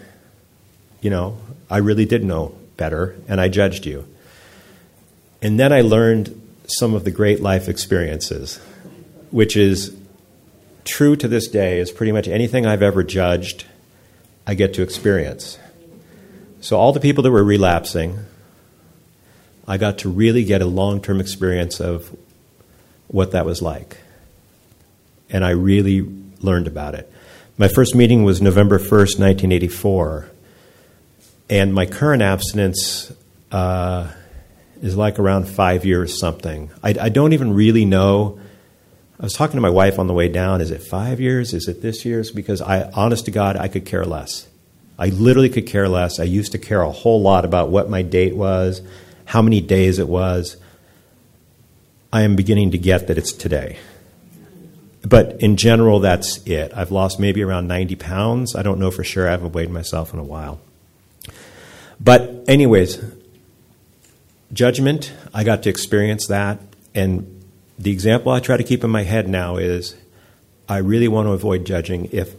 [1.01, 1.37] you know,
[1.69, 4.07] I really did know better, and I judged you.
[5.41, 8.57] And then I learned some of the great life experiences,
[9.31, 9.95] which is
[10.83, 13.65] true to this day is pretty much anything I've ever judged,
[14.45, 15.59] I get to experience.
[16.61, 18.19] So, all the people that were relapsing,
[19.67, 22.15] I got to really get a long term experience of
[23.07, 23.97] what that was like.
[25.29, 26.01] And I really
[26.41, 27.11] learned about it.
[27.57, 30.29] My first meeting was November 1st, 1984.
[31.49, 33.11] And my current abstinence
[33.51, 34.11] uh,
[34.81, 36.69] is like around five years something.
[36.83, 38.39] I, I don't even really know
[39.19, 40.61] I was talking to my wife on the way down.
[40.61, 41.51] Is it five years?
[41.55, 42.29] Is it this year's?
[42.29, 44.47] Because I, honest to God, I could care less.
[44.99, 46.19] I literally could care less.
[46.19, 48.81] I used to care a whole lot about what my date was,
[49.25, 50.57] how many days it was.
[52.13, 53.79] I am beginning to get that it's today.
[55.07, 56.73] But in general, that's it.
[56.75, 58.55] I've lost maybe around 90 pounds.
[58.57, 59.25] I don't know for sure.
[59.25, 60.59] I haven't weighed myself in a while.
[61.97, 63.01] But, anyways,
[64.51, 66.59] judgment, I got to experience that.
[66.93, 67.41] And
[67.79, 69.95] the example I try to keep in my head now is
[70.67, 72.09] I really want to avoid judging.
[72.11, 72.35] If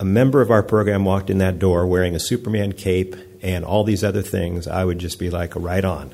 [0.00, 3.84] a member of our program walked in that door wearing a Superman cape and all
[3.84, 6.10] these other things, I would just be like, right on.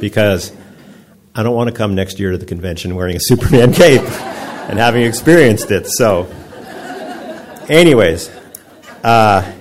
[0.00, 0.50] Because
[1.36, 4.02] I don't want to come next year to the convention wearing a Superman cape
[4.68, 5.86] and having experienced it.
[5.86, 6.24] So,
[7.68, 8.30] anyways,
[9.02, 9.52] uh,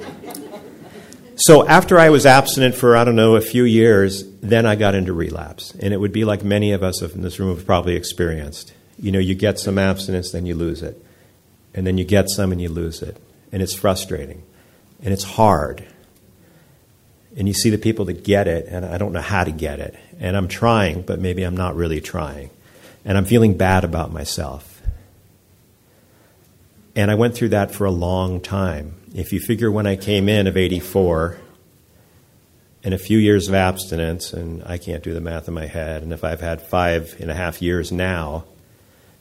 [1.36, 4.96] so after I was abstinent for, I don't know, a few years, then I got
[4.96, 5.74] into relapse.
[5.80, 8.74] And it would be like many of us in this room have probably experienced.
[9.00, 11.04] You know, you get some abstinence, then you lose it.
[11.74, 13.18] And then you get some and you lose it.
[13.52, 14.44] And it's frustrating.
[15.02, 15.86] And it's hard.
[17.36, 19.80] And you see the people that get it, and I don't know how to get
[19.80, 19.96] it.
[20.20, 22.52] And I'm trying, but maybe I'm not really trying.
[23.04, 24.73] And I'm feeling bad about myself.
[26.96, 30.28] And I went through that for a long time if you figure when I came
[30.28, 31.38] in of 84,
[32.84, 36.04] and a few years of abstinence, and I can't do the math in my head,
[36.04, 38.44] and if I've had five and a half years now,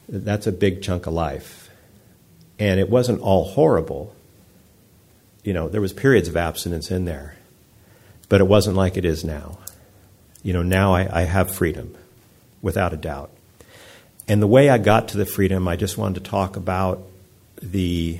[0.08, 1.70] that's a big chunk of life.
[2.58, 4.16] And it wasn't all horrible.
[5.44, 7.36] You know, there was periods of abstinence in there,
[8.28, 9.58] but it wasn't like it is now.
[10.42, 11.94] You know, now I, I have freedom,
[12.62, 13.30] without a doubt.
[14.26, 17.06] And the way I got to the freedom, I just wanted to talk about
[17.62, 18.18] the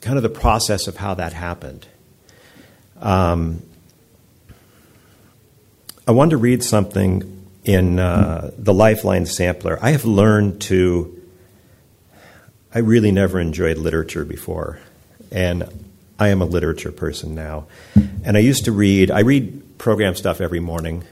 [0.00, 1.86] kind of the process of how that happened.
[3.00, 3.62] Um,
[6.06, 9.78] I wanted to read something in uh, the Lifeline Sampler.
[9.80, 11.22] I have learned to,
[12.74, 14.78] I really never enjoyed literature before,
[15.30, 15.86] and
[16.18, 17.66] I am a literature person now.
[18.22, 21.04] And I used to read, I read program stuff every morning,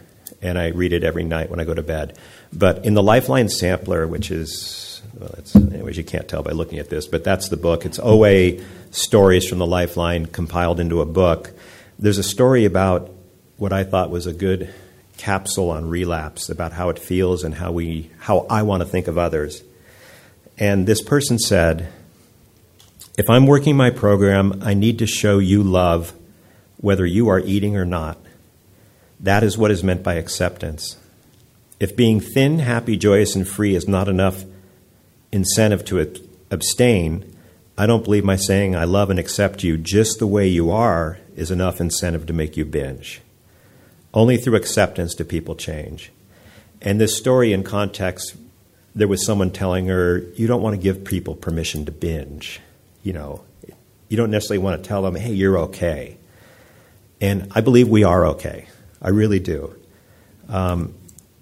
[0.43, 2.19] and I read it every night when I go to bed.
[2.53, 4.82] But in the Lifeline Sampler, which is,
[5.19, 7.85] well, anyways, you can't tell by looking at this, but that's the book.
[7.85, 8.59] It's OA
[8.91, 11.53] stories from the Lifeline compiled into a book.
[11.99, 13.11] There's a story about
[13.57, 14.73] what I thought was a good
[15.17, 19.07] capsule on relapse about how it feels and how we how I want to think
[19.07, 19.63] of others.
[20.59, 21.93] And this person said,
[23.17, 26.13] if I'm working my program, I need to show you love
[26.79, 28.19] whether you are eating or not.
[29.21, 30.97] That is what is meant by acceptance.
[31.79, 34.45] If being thin, happy, joyous, and free is not enough
[35.33, 36.15] incentive to
[36.51, 37.35] abstain,
[37.77, 41.19] I don't believe my saying I love and accept you just the way you are
[41.35, 43.23] is enough incentive to make you binge.
[44.15, 46.13] Only through acceptance do people change.
[46.83, 48.37] And this story, in context,
[48.95, 52.61] there was someone telling her, You don't want to give people permission to binge.
[53.03, 53.45] You know,
[54.09, 56.19] you don't necessarily want to tell them, Hey, you're okay.
[57.21, 58.67] And I believe we are okay.
[59.01, 59.75] I really do.
[60.49, 60.95] Um,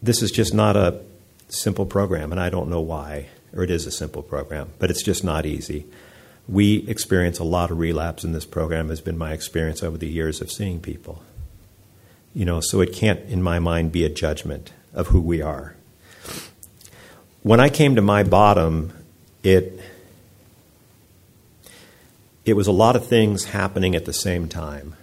[0.02, 1.00] this is just not a
[1.48, 5.02] simple program, and I don't know why, or it is a simple program, but it's
[5.02, 5.86] just not easy.
[6.48, 10.08] We experience a lot of relapse in this program has been my experience over the
[10.08, 11.22] years of seeing people.
[12.34, 15.74] You know so it can't in my mind be a judgment of who we are.
[17.42, 18.92] When i came to my bottom
[19.42, 19.80] it
[22.44, 24.96] it was a lot of things happening at the same time.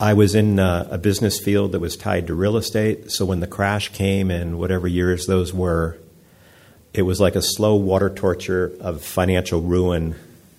[0.00, 3.40] I was in a, a business field that was tied to real estate so when
[3.40, 5.98] the crash came and whatever years those were
[6.98, 10.16] it was like a slow water torture of financial ruin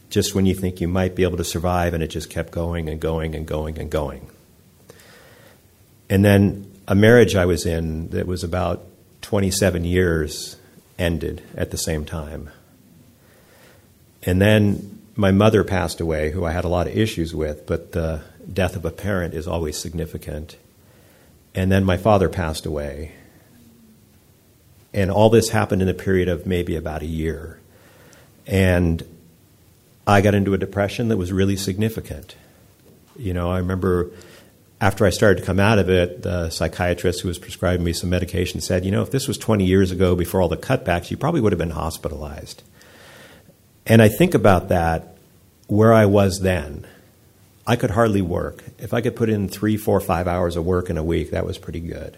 [0.10, 2.88] just when you think you might be able to survive, and it just kept going
[2.88, 4.26] and going and going and going.
[6.10, 8.86] And then a marriage I was in that was about
[9.22, 10.56] 27 years
[10.98, 12.50] ended at the same time.
[14.24, 17.92] And then my mother passed away, who I had a lot of issues with, but
[17.92, 18.22] the
[18.52, 20.56] death of a parent is always significant.
[21.54, 23.12] And then my father passed away.
[24.94, 27.60] And all this happened in a period of maybe about a year.
[28.48, 29.04] And
[30.08, 32.36] I got into a depression that was really significant.
[33.16, 34.12] You know, I remember
[34.82, 38.10] after I started to come out of it, the psychiatrist who was prescribing me some
[38.10, 41.18] medication said, you know, if this was 20 years ago before all the cutbacks, you
[41.18, 42.64] probably would have been hospitalized.
[43.86, 45.18] And I think about that
[45.68, 46.88] where I was then.
[47.68, 48.64] I could hardly work.
[48.80, 51.46] If I could put in three, four, five hours of work in a week, that
[51.46, 52.18] was pretty good.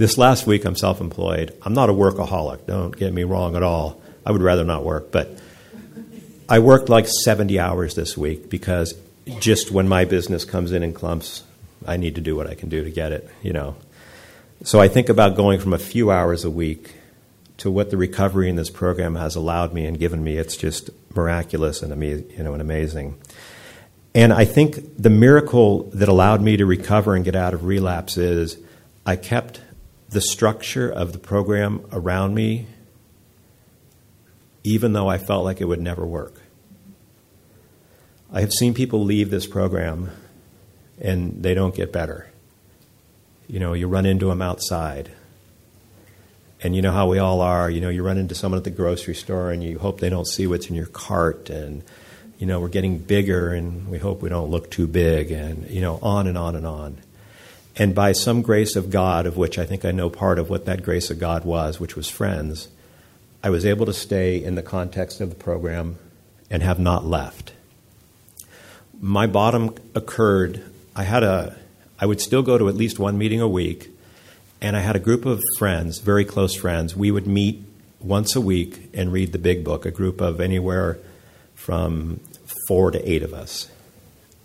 [0.00, 1.54] This last week, I'm self employed.
[1.60, 4.00] I'm not a workaholic, don't get me wrong at all.
[4.24, 5.28] I would rather not work, but
[6.48, 8.94] I worked like 70 hours this week because
[9.40, 11.44] just when my business comes in in clumps,
[11.86, 13.76] I need to do what I can do to get it, you know.
[14.64, 16.94] So I think about going from a few hours a week
[17.58, 20.38] to what the recovery in this program has allowed me and given me.
[20.38, 23.18] It's just miraculous and, you know, and amazing.
[24.14, 28.16] And I think the miracle that allowed me to recover and get out of relapse
[28.16, 28.56] is
[29.04, 29.60] I kept
[30.10, 32.66] the structure of the program around me,
[34.64, 36.42] even though I felt like it would never work.
[38.32, 40.10] I have seen people leave this program
[41.00, 42.28] and they don't get better.
[43.48, 45.10] You know, you run into them outside.
[46.62, 47.70] And you know how we all are.
[47.70, 50.26] You know, you run into someone at the grocery store and you hope they don't
[50.26, 51.50] see what's in your cart.
[51.50, 51.82] And,
[52.38, 55.30] you know, we're getting bigger and we hope we don't look too big.
[55.30, 56.98] And, you know, on and on and on.
[57.80, 60.66] And by some grace of God, of which I think I know part of what
[60.66, 62.68] that grace of God was, which was friends,
[63.42, 65.96] I was able to stay in the context of the program
[66.50, 67.54] and have not left.
[69.00, 70.62] My bottom occurred,
[70.94, 71.56] I had a,
[71.98, 73.88] I would still go to at least one meeting a week,
[74.60, 76.94] and I had a group of friends, very close friends.
[76.94, 77.64] We would meet
[77.98, 80.98] once a week and read the big book, a group of anywhere
[81.54, 82.20] from
[82.68, 83.70] four to eight of us.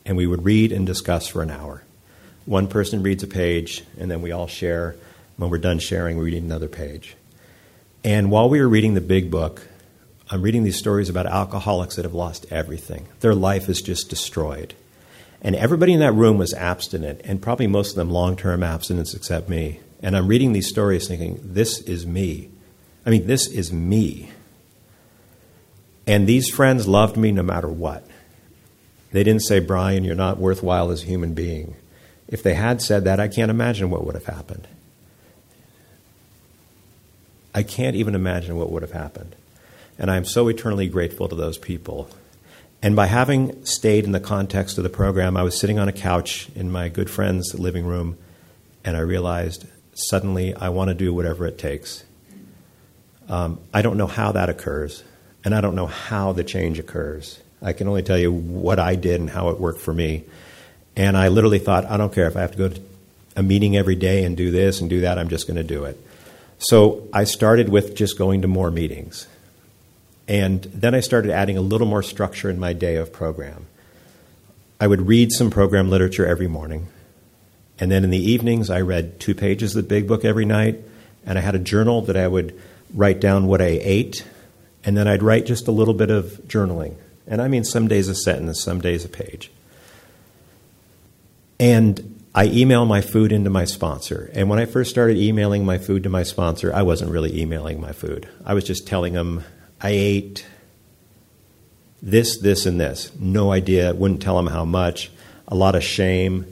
[0.06, 1.85] And we would read and discuss for an hour.
[2.46, 4.96] One person reads a page, and then we all share.
[5.38, 7.16] When we're done sharing, we read another page.
[8.04, 9.68] And while we were reading the big book,
[10.30, 13.08] I'm reading these stories about alcoholics that have lost everything.
[13.20, 14.76] Their life is just destroyed.
[15.42, 19.14] And everybody in that room was abstinent, and probably most of them long term abstinence
[19.14, 19.80] except me.
[20.02, 22.50] And I'm reading these stories thinking, this is me.
[23.06, 24.32] I mean, this is me.
[26.08, 28.08] And these friends loved me no matter what.
[29.12, 31.76] They didn't say, Brian, you're not worthwhile as a human being.
[32.28, 34.68] If they had said that, I can't imagine what would have happened.
[37.54, 39.36] I can't even imagine what would have happened.
[39.98, 42.10] And I'm so eternally grateful to those people.
[42.82, 45.94] And by having stayed in the context of the program, I was sitting on a
[45.94, 48.18] couch in my good friend's living room,
[48.84, 52.04] and I realized suddenly I want to do whatever it takes.
[53.30, 55.04] Um, I don't know how that occurs,
[55.44, 57.40] and I don't know how the change occurs.
[57.62, 60.26] I can only tell you what I did and how it worked for me.
[60.96, 62.82] And I literally thought, I don't care if I have to go to
[63.36, 65.84] a meeting every day and do this and do that, I'm just going to do
[65.86, 66.00] it.
[66.58, 69.28] So I started with just going to more meetings.
[70.28, 73.68] And then I started adding a little more structure in my day of program.
[74.80, 76.88] I would read some program literature every morning.
[77.78, 80.80] And then in the evenings, I read two pages of the big book every night.
[81.26, 82.60] And I had a journal that I would
[82.94, 84.26] write down what I ate.
[84.84, 86.96] And then I'd write just a little bit of journaling.
[87.28, 89.52] And I mean, some days a sentence, some days a page.
[91.60, 94.30] And I email my food into my sponsor.
[94.34, 97.80] And when I first started emailing my food to my sponsor, I wasn't really emailing
[97.80, 98.28] my food.
[98.46, 99.44] I was just telling them
[99.80, 100.46] I ate
[102.02, 103.12] this, this, and this.
[103.18, 105.12] No idea, wouldn't tell them how much.
[105.48, 106.46] A lot of shame.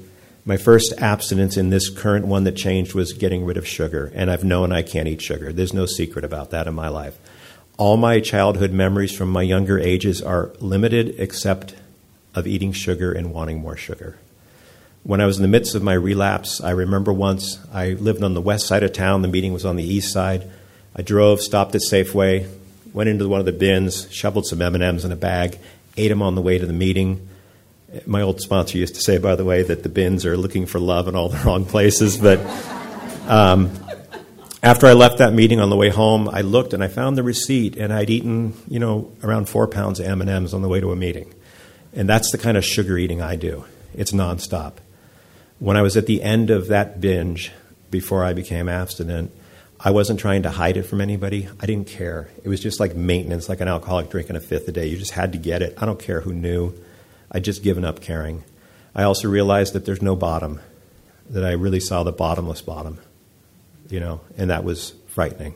[0.46, 4.12] My first abstinence in this current one that changed was getting rid of sugar.
[4.16, 5.52] And I've known I can't eat sugar.
[5.52, 7.18] There's no secret about that in my life.
[7.78, 11.76] All my childhood memories from my younger ages are limited except
[12.36, 14.18] of eating sugar and wanting more sugar.
[15.04, 18.34] When I was in the midst of my relapse, I remember once I lived on
[18.34, 20.50] the west side of town, the meeting was on the east side.
[20.96, 22.50] I drove, stopped at Safeway,
[22.94, 25.60] went into one of the bins, shoveled some M&Ms in a bag,
[25.98, 27.28] ate them on the way to the meeting.
[28.06, 30.80] My old sponsor used to say, by the way, that the bins are looking for
[30.80, 32.18] love in all the wrong places.
[32.18, 32.40] But
[33.28, 33.72] um,
[34.64, 37.24] after I left that meeting on the way home, I looked and I found the
[37.24, 40.94] receipt, and I'd eaten, you know, around four pounds of M&Ms on the way to
[40.94, 41.34] a meeting.
[41.94, 43.66] And that's the kind of sugar eating I do.
[43.94, 44.76] It's nonstop.
[45.60, 47.52] When I was at the end of that binge,
[47.90, 49.32] before I became abstinent,
[49.80, 51.48] I wasn't trying to hide it from anybody.
[51.60, 52.30] I didn't care.
[52.44, 54.88] It was just like maintenance, like an alcoholic drinking a fifth a day.
[54.88, 55.76] You just had to get it.
[55.78, 56.74] I don't care who knew.
[57.32, 58.44] I'd just given up caring.
[58.96, 60.62] I also realized that there's no bottom,
[61.30, 63.00] that I really saw the bottomless bottom,
[63.90, 65.56] you know, and that was frightening.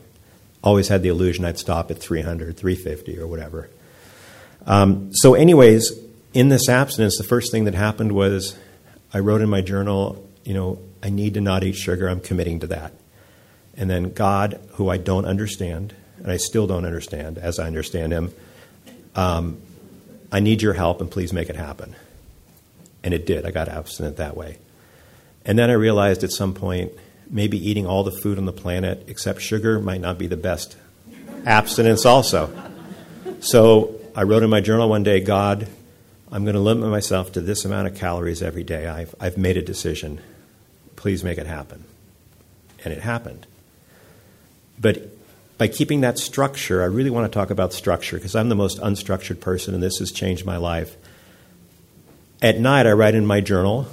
[0.62, 3.70] Always had the illusion I'd stop at 300, 350, or whatever.
[4.66, 5.92] Um, so, anyways,
[6.34, 8.58] in this abstinence, the first thing that happened was
[9.12, 12.08] I wrote in my journal, you know, I need to not eat sugar.
[12.08, 12.92] I'm committing to that.
[13.76, 18.12] And then God, who I don't understand, and I still don't understand as I understand
[18.12, 18.34] Him,
[19.14, 19.60] um,
[20.30, 21.94] I need your help and please make it happen.
[23.02, 23.46] And it did.
[23.46, 24.58] I got abstinent that way.
[25.44, 26.92] And then I realized at some point,
[27.30, 30.76] maybe eating all the food on the planet except sugar might not be the best
[31.46, 32.50] abstinence, also.
[33.40, 35.68] So I wrote in my journal one day God,
[36.30, 38.86] I'm going to limit myself to this amount of calories every day.
[38.86, 40.20] I've, I've made a decision.
[40.96, 41.84] Please make it happen.
[42.84, 43.46] And it happened.
[44.78, 45.16] But
[45.56, 48.78] by keeping that structure, I really want to talk about structure because I'm the most
[48.80, 50.96] unstructured person and this has changed my life.
[52.42, 53.88] At night, I write in my journal,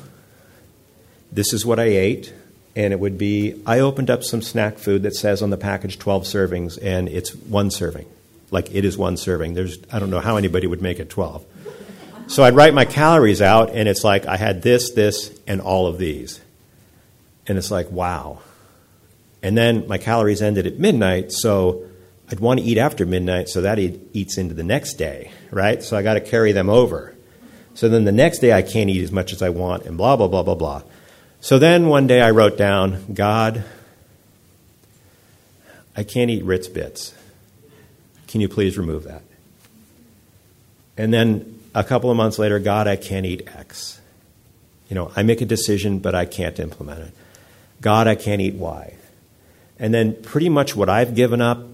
[1.32, 2.34] this is what I ate.
[2.76, 5.98] And it would be I opened up some snack food that says on the package
[5.98, 8.06] 12 servings, and it's one serving.
[8.52, 9.54] Like it is one serving.
[9.54, 11.46] There's, I don't know how anybody would make it 12.
[12.28, 15.88] So I'd write my calories out, and it's like I had this, this, and all
[15.88, 16.42] of these.
[17.48, 18.40] And it's like, wow.
[19.44, 21.86] And then my calories ended at midnight, so
[22.30, 25.84] I'd want to eat after midnight, so that eats into the next day, right?
[25.84, 27.14] So I got to carry them over.
[27.76, 30.16] So then the next day I can't eat as much as I want, and blah,
[30.16, 30.82] blah, blah, blah, blah.
[31.42, 33.64] So then one day I wrote down, God,
[35.96, 37.14] I can't eat Ritz bits.
[38.28, 39.22] Can you please remove that?
[40.98, 44.00] And then a couple of months later, God, I can't eat X.
[44.90, 47.14] You know, I make a decision, but I can't implement it.
[47.82, 48.96] God, I can't eat Y.
[49.78, 51.66] And then pretty much what I've given up,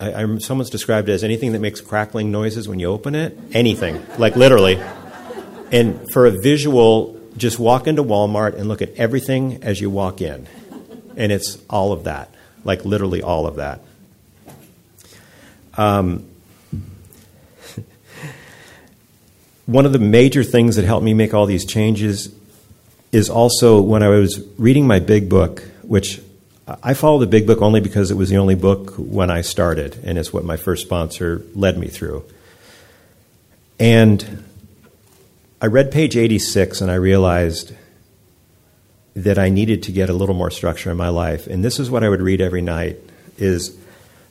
[0.00, 3.38] I, I, someone's described it as anything that makes crackling noises when you open it.
[3.52, 4.82] Anything, like literally.
[5.70, 10.20] And for a visual, just walk into Walmart and look at everything as you walk
[10.20, 10.48] in.
[11.16, 13.82] And it's all of that, like literally all of that.
[15.76, 16.29] Um,
[19.70, 22.34] one of the major things that helped me make all these changes
[23.12, 26.20] is also when I was reading my big book, which
[26.82, 29.96] I followed the big book only because it was the only book when I started,
[30.02, 32.24] and it's what my first sponsor led me through.
[33.78, 34.44] And
[35.62, 37.72] I read page 86 and I realized
[39.14, 41.46] that I needed to get a little more structure in my life.
[41.46, 42.98] And this is what I would read every night
[43.38, 43.76] is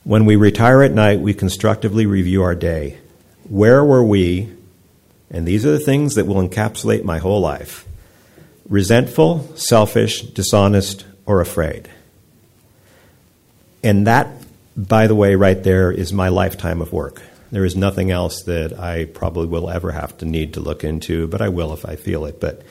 [0.04, 2.98] when we retire at night, we constructively review our day.
[3.48, 4.50] Where were we?
[5.32, 7.86] And these are the things that will encapsulate my whole life.
[8.68, 11.90] Resentful, selfish, dishonest, or afraid.
[13.84, 14.28] And that,
[14.76, 17.22] by the way, right there is my lifetime of work.
[17.52, 21.28] There is nothing else that I probably will ever have to need to look into,
[21.28, 22.40] but I will if I feel it.
[22.40, 22.64] But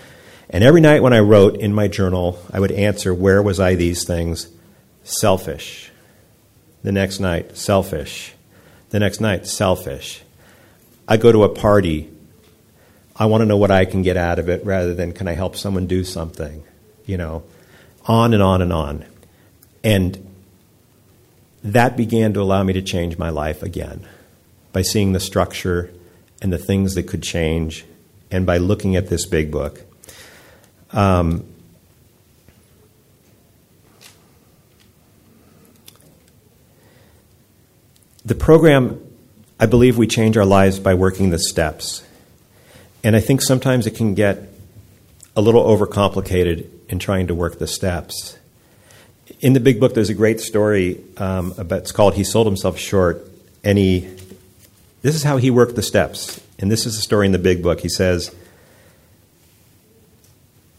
[0.50, 3.74] and every night when I wrote in my journal, I would answer, Where was I
[3.74, 4.48] these things?
[5.04, 5.90] Selfish.
[6.82, 8.34] The next night, selfish.
[8.90, 10.22] The next night, selfish.
[11.06, 12.10] I go to a party.
[13.18, 15.32] I want to know what I can get out of it rather than can I
[15.32, 16.62] help someone do something?
[17.04, 17.42] You know,
[18.06, 19.04] on and on and on.
[19.82, 20.24] And
[21.64, 24.06] that began to allow me to change my life again
[24.72, 25.92] by seeing the structure
[26.40, 27.84] and the things that could change
[28.30, 29.82] and by looking at this big book.
[30.92, 31.44] Um,
[38.24, 39.04] the program,
[39.58, 42.04] I believe we change our lives by working the steps.
[43.04, 44.48] And I think sometimes it can get
[45.36, 48.38] a little overcomplicated in trying to work the steps.
[49.40, 52.78] In the big book, there's a great story um, about, it's called He Sold Himself
[52.78, 53.24] Short,
[53.62, 54.08] and he,
[55.02, 56.40] this is how he worked the steps.
[56.58, 57.80] And this is the story in the big book.
[57.80, 58.34] He says,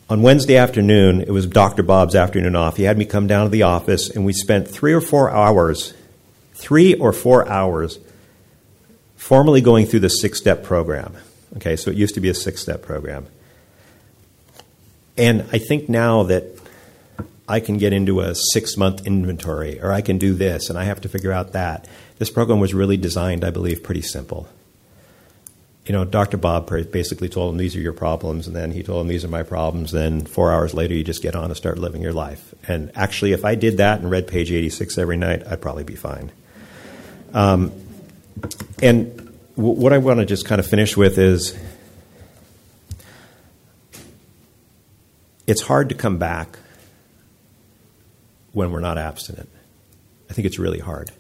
[0.10, 1.84] on Wednesday afternoon, it was Dr.
[1.84, 2.78] Bob's afternoon off.
[2.78, 5.94] He had me come down to the office, and we spent three or four hours,
[6.54, 8.00] three or four hours,
[9.16, 11.16] formally going through the six step program.
[11.58, 13.28] Okay, so it used to be a six step program.
[15.18, 16.46] And I think now that
[17.48, 20.86] I can get into a six month inventory, or I can do this, and I
[20.86, 21.88] have to figure out that.
[22.20, 24.48] This program was really designed, I believe, pretty simple
[25.90, 26.38] you know, Dr.
[26.38, 28.46] Bob basically told him, These are your problems.
[28.46, 29.92] And then he told him, These are my problems.
[29.92, 32.54] Then four hours later, you just get on and start living your life.
[32.68, 35.96] And actually, if I did that and read page 86 every night, I'd probably be
[35.96, 36.32] fine.
[37.34, 37.72] Um,
[38.84, 39.29] and
[39.60, 41.58] what I want to just kind of finish with is
[45.48, 46.58] it's hard to come back
[48.54, 49.50] when we're not abstinent.
[50.30, 51.12] I think it's really hard.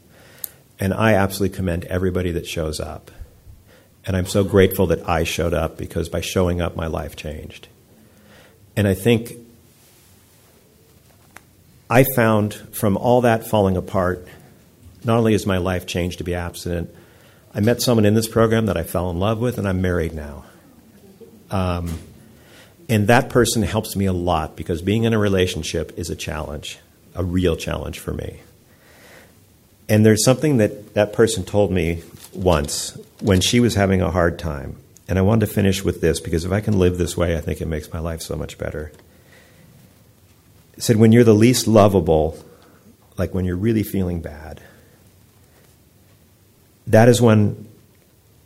[0.80, 3.12] And I absolutely commend everybody that shows up
[4.06, 7.68] and I'm so grateful that I showed up because by showing up, my life changed.
[8.76, 9.34] And I think
[11.90, 14.28] I found from all that falling apart,
[15.04, 16.94] not only has my life changed to be abstinent,
[17.54, 20.14] I met someone in this program that I fell in love with, and I'm married
[20.14, 20.46] now.
[21.50, 22.00] Um,
[22.88, 26.80] and that person helps me a lot because being in a relationship is a challenge,
[27.16, 28.42] a real challenge for me.
[29.88, 34.38] And there's something that that person told me once when she was having a hard
[34.38, 34.76] time.
[35.08, 37.42] And I wanted to finish with this because if I can live this way, I
[37.42, 38.92] think it makes my life so much better.
[40.78, 42.38] It said, when you're the least lovable,
[43.18, 44.62] like when you're really feeling bad,
[46.90, 47.68] that is when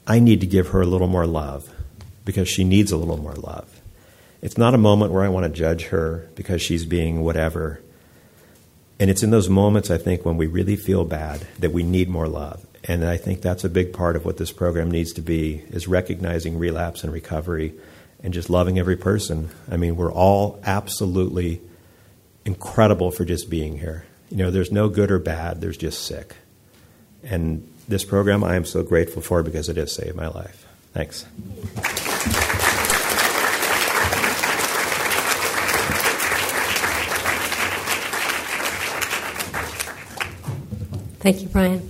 [0.06, 1.74] I need to give her a little more love
[2.26, 3.82] because she needs a little more love.
[4.42, 7.82] It's not a moment where I want to judge her because she's being whatever.
[9.00, 12.10] And it's in those moments, I think, when we really feel bad that we need
[12.10, 12.66] more love.
[12.84, 15.88] And I think that's a big part of what this program needs to be is
[15.88, 17.74] recognizing relapse and recovery
[18.22, 19.50] and just loving every person.
[19.72, 21.62] I mean, we're all absolutely
[22.44, 24.06] incredible for just being here.
[24.30, 26.36] You know, there's no good or bad, there's just sick.
[27.24, 30.68] And this program I am so grateful for because it has saved my life.
[30.94, 31.26] Thanks.
[41.20, 41.90] Thank you, Brian.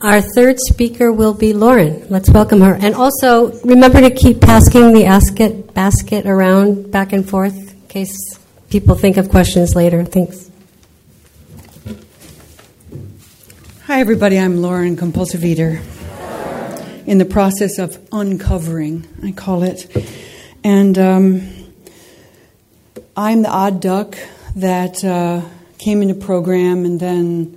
[0.00, 2.06] Our third speaker will be Lauren.
[2.08, 2.74] Let's welcome her.
[2.74, 8.16] And also, remember to keep passing the basket, basket around back and forth in case
[8.70, 10.04] people think of questions later.
[10.04, 10.47] Thanks.
[13.88, 14.38] Hi, everybody.
[14.38, 15.80] I'm Lauren, compulsive eater.
[17.06, 19.90] In the process of uncovering, I call it.
[20.62, 21.48] And um,
[23.16, 24.18] I'm the odd duck
[24.56, 25.40] that uh,
[25.78, 27.56] came into program and then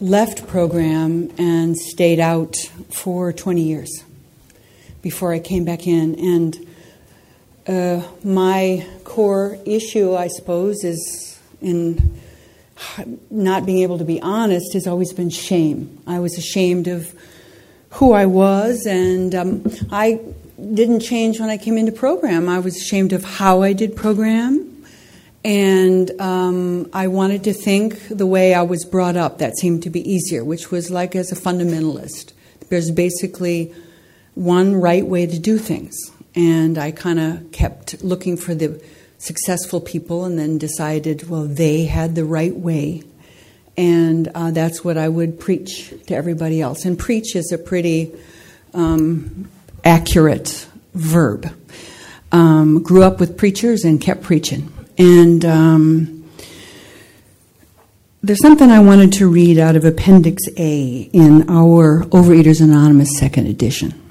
[0.00, 2.56] left program and stayed out
[2.92, 4.02] for 20 years
[5.00, 6.18] before I came back in.
[6.18, 6.66] And
[7.68, 12.18] uh, my core issue, I suppose, is in
[13.30, 16.02] not being able to be honest, has always been shame.
[16.06, 17.14] I was ashamed of
[17.90, 20.20] who I was, and um, I
[20.58, 22.48] didn't change when I came into program.
[22.48, 24.74] I was ashamed of how I did program
[25.44, 29.38] and um, I wanted to think the way I was brought up.
[29.38, 32.32] That seemed to be easier, which was like as a fundamentalist.
[32.70, 33.74] There's basically
[34.34, 35.94] one right way to do things.
[36.34, 38.82] And I kind of kept looking for the
[39.24, 43.02] successful people and then decided, well, they had the right way.
[43.76, 46.84] And uh, that's what I would preach to everybody else.
[46.84, 48.12] And preach is a pretty
[48.72, 49.50] um,
[49.82, 51.50] accurate verb.
[52.30, 54.72] Um, grew up with preachers and kept preaching.
[54.98, 56.30] And um,
[58.22, 63.46] there's something I wanted to read out of Appendix A in our Overeaters Anonymous second
[63.46, 64.03] edition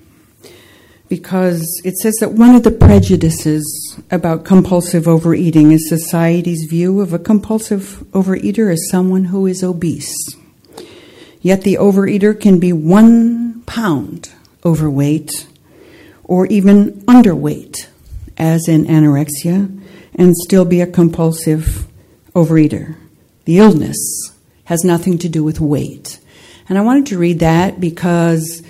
[1.15, 3.63] because it says that one of the prejudices
[4.09, 10.15] about compulsive overeating is society's view of a compulsive overeater as someone who is obese.
[11.39, 14.31] Yet the overeater can be one pound
[14.65, 15.45] overweight
[16.23, 17.85] or even underweight,
[18.35, 19.69] as in anorexia,
[20.15, 21.85] and still be a compulsive
[22.33, 22.95] overeater.
[23.45, 23.99] The illness
[24.63, 26.19] has nothing to do with weight.
[26.67, 28.63] And I wanted to read that because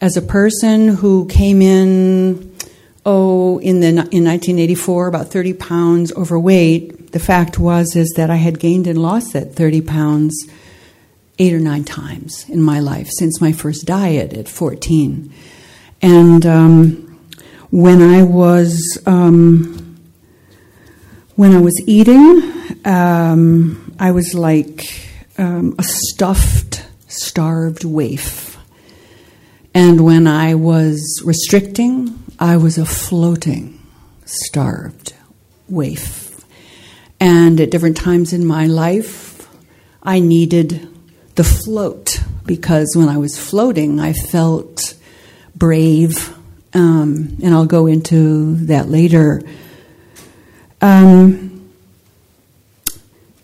[0.00, 2.54] as a person who came in,
[3.04, 8.36] oh, in the in 1984, about 30 pounds overweight, the fact was is that I
[8.36, 10.46] had gained and lost that 30 pounds
[11.38, 15.32] eight or nine times in my life since my first diet at 14.
[16.02, 17.20] And um,
[17.70, 19.98] when I was um,
[21.36, 22.42] when I was eating,
[22.84, 28.45] um, I was like um, a stuffed, starved waif
[29.76, 33.78] and when I was restricting, I was a floating,
[34.24, 35.12] starved
[35.68, 36.42] waif.
[37.20, 39.46] And at different times in my life,
[40.02, 40.88] I needed
[41.34, 44.96] the float because when I was floating, I felt
[45.54, 46.34] brave.
[46.72, 49.42] Um, and I'll go into that later.
[50.80, 51.68] Um,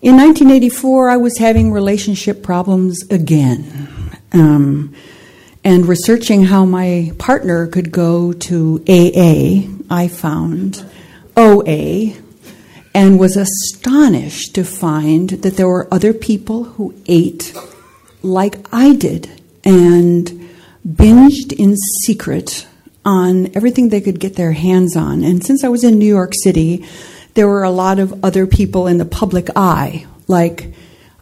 [0.00, 4.16] in 1984, I was having relationship problems again.
[4.32, 4.94] Um,
[5.64, 10.84] and researching how my partner could go to AA, I found
[11.36, 12.14] OA
[12.94, 17.54] and was astonished to find that there were other people who ate
[18.22, 19.30] like I did
[19.64, 20.50] and
[20.86, 22.66] binged in secret
[23.04, 25.22] on everything they could get their hands on.
[25.24, 26.84] And since I was in New York City,
[27.34, 30.72] there were a lot of other people in the public eye, like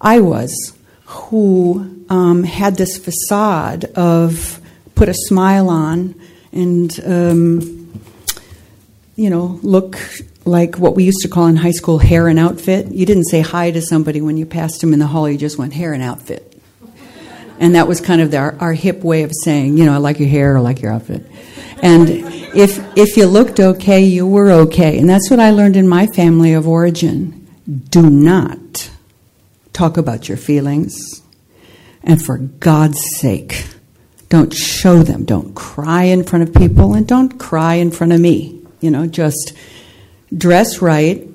[0.01, 4.61] I was, who um, had this facade of
[4.97, 6.15] put a smile on
[6.53, 7.93] and, um,
[9.15, 9.97] you know, look
[10.45, 12.91] like what we used to call in high school hair and outfit.
[12.91, 15.57] You didn't say hi to somebody when you passed them in the hall, you just
[15.57, 16.47] went hair and outfit.
[17.61, 20.19] And that was kind of our, our hip way of saying, you know, I like
[20.19, 21.25] your hair, I like your outfit.
[21.83, 24.99] And if, if you looked okay, you were okay.
[24.99, 27.47] And that's what I learned in my family of origin.
[27.91, 28.91] Do not
[29.73, 31.20] talk about your feelings
[32.03, 33.67] and for God's sake,
[34.29, 35.25] don't show them.
[35.25, 38.63] Don't cry in front of people and don't cry in front of me.
[38.81, 39.53] You know, just
[40.35, 41.27] dress right.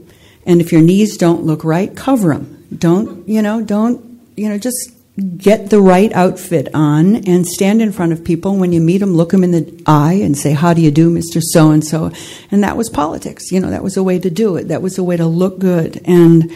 [0.46, 2.66] And if your knees don't look right, cover them.
[2.76, 4.92] Don't, you know, don't, you know, just
[5.38, 8.58] get the right outfit on and stand in front of people.
[8.58, 11.10] When you meet them, look them in the eye and say, How do you do,
[11.10, 11.42] Mr.
[11.42, 12.12] So and so?
[12.52, 13.52] And that was politics.
[13.52, 14.68] You know, that was a way to do it.
[14.70, 16.02] That was a way to look good.
[16.06, 16.54] And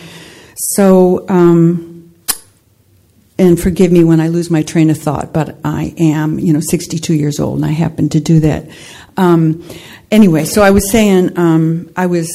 [0.55, 1.88] so, um,
[3.39, 6.59] and forgive me when I lose my train of thought, but I am, you know,
[6.59, 8.69] 62 years old, and I happen to do that.
[9.15, 9.65] Um,
[10.11, 12.29] anyway, so I was saying um, I was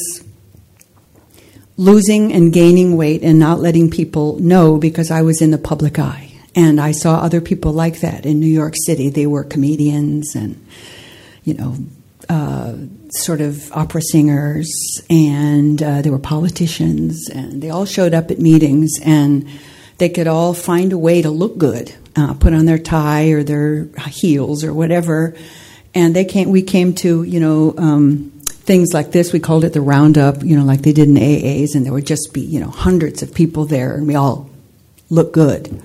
[1.77, 5.99] losing and gaining weight and not letting people know because I was in the public
[5.99, 6.33] eye.
[6.55, 9.09] And I saw other people like that in New York City.
[9.09, 10.65] They were comedians and,
[11.43, 11.75] you know,
[12.29, 12.75] uh,
[13.09, 14.67] sort of opera singers,
[15.09, 19.47] and uh, they were politicians, and they all showed up at meetings and
[19.97, 23.43] they could all find a way to look good, uh, put on their tie or
[23.43, 25.35] their heels or whatever.
[25.93, 29.31] And they came, we came to, you know, um, things like this.
[29.31, 32.07] We called it the roundup, you know, like they did in AAs, and there would
[32.07, 34.49] just be, you know, hundreds of people there, and we all
[35.09, 35.81] looked good.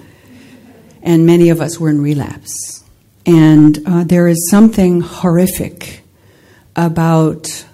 [1.03, 2.85] And many of us were in relapse.
[3.27, 6.03] And uh, there is something horrific
[6.75, 7.67] about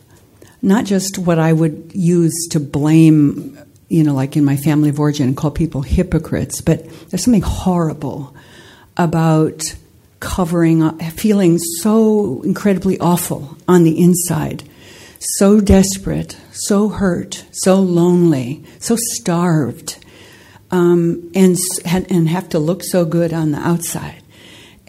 [0.61, 3.59] not just what I would use to blame
[3.89, 8.34] you know, like in my family of origin, call people hypocrites, but there's something horrible
[8.97, 9.62] about
[10.20, 14.64] covering up, feeling so incredibly awful on the inside,
[15.20, 19.99] so desperate, so hurt, so lonely, so starved,
[20.70, 24.22] um, and and have to look so good on the outside,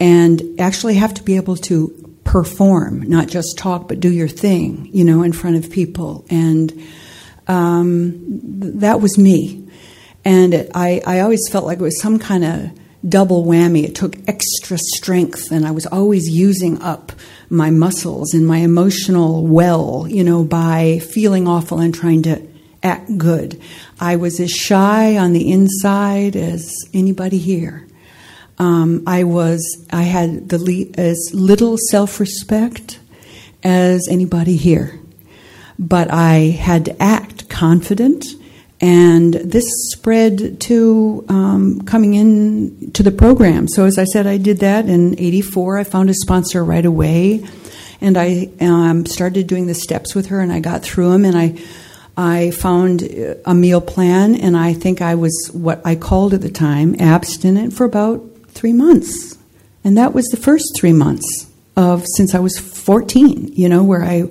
[0.00, 4.90] and actually have to be able to perform, not just talk, but do your thing,
[4.92, 6.72] you know, in front of people and
[7.48, 8.20] um,
[8.78, 9.68] that was me.
[10.24, 12.70] And it, I, I always felt like it was some kind of
[13.08, 13.84] double whammy.
[13.84, 17.12] It took extra strength, and I was always using up
[17.48, 22.46] my muscles and my emotional well, you know, by feeling awful and trying to
[22.82, 23.60] act good.
[24.00, 27.86] I was as shy on the inside as anybody here.
[28.58, 32.98] Um, I was, I had the le- as little self-respect
[33.62, 34.98] as anybody here,
[35.78, 38.24] but I had to act confident
[38.80, 43.66] and this spread to um, coming in to the program.
[43.66, 45.78] So as I said, I did that in '84.
[45.78, 47.44] I found a sponsor right away,
[48.00, 51.36] and I um, started doing the steps with her, and I got through them, and
[51.36, 51.60] I.
[52.20, 53.02] I found
[53.46, 57.74] a meal plan, and I think I was what I called at the time abstinent
[57.74, 59.38] for about three months,
[59.84, 61.46] and that was the first three months
[61.76, 63.52] of since I was 14.
[63.54, 64.28] You know, where I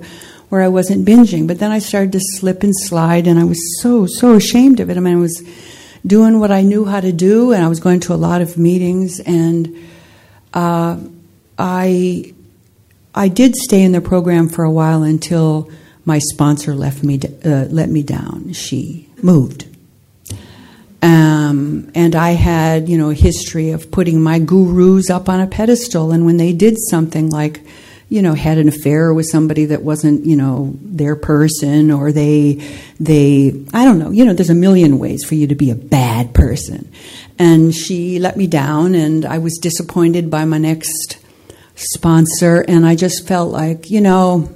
[0.48, 1.46] where I wasn't binging.
[1.46, 4.90] But then I started to slip and slide, and I was so, so ashamed of
[4.90, 4.96] it.
[4.96, 5.42] I mean, I was
[6.06, 8.56] doing what I knew how to do, and I was going to a lot of
[8.56, 9.76] meetings, and
[10.54, 10.98] uh,
[11.58, 12.32] I,
[13.14, 15.70] I did stay in the program for a while until
[16.04, 18.52] my sponsor left me, uh, let me down.
[18.52, 19.66] She moved.
[21.02, 25.46] Um, and I had, you know, a history of putting my gurus up on a
[25.46, 27.60] pedestal, and when they did something like
[28.08, 32.54] you know had an affair with somebody that wasn't you know their person or they
[32.98, 35.74] they I don't know you know there's a million ways for you to be a
[35.74, 36.90] bad person.
[37.38, 41.18] And she let me down and I was disappointed by my next
[41.76, 44.48] sponsor and I just felt like you know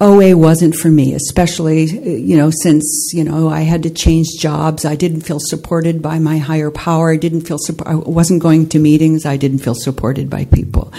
[0.00, 4.84] OA wasn't for me, especially you know since you know I had to change jobs.
[4.84, 7.10] I didn't feel supported by my higher power.
[7.10, 9.26] I didn't feel I wasn't going to meetings.
[9.26, 10.92] I didn't feel supported by people.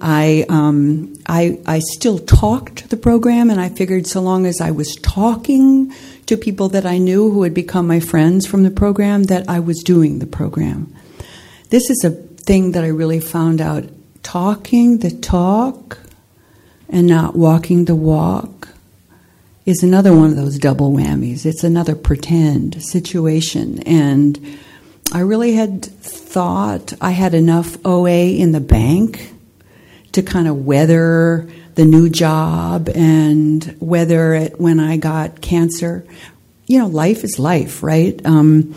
[0.00, 4.72] I um, I I still talked the program, and I figured so long as I
[4.72, 5.92] was talking
[6.26, 9.60] to people that I knew who had become my friends from the program, that I
[9.60, 10.92] was doing the program.
[11.68, 13.84] This is a thing that I really found out:
[14.24, 15.98] talking the talk
[16.90, 18.68] and not walking the walk
[19.64, 21.46] is another one of those double whammies.
[21.46, 23.80] It's another pretend situation.
[23.84, 24.58] And
[25.12, 29.32] I really had thought I had enough OA in the bank
[30.12, 36.04] to kind of weather the new job and weather it when I got cancer.
[36.66, 38.20] You know, life is life, right?
[38.26, 38.74] Um,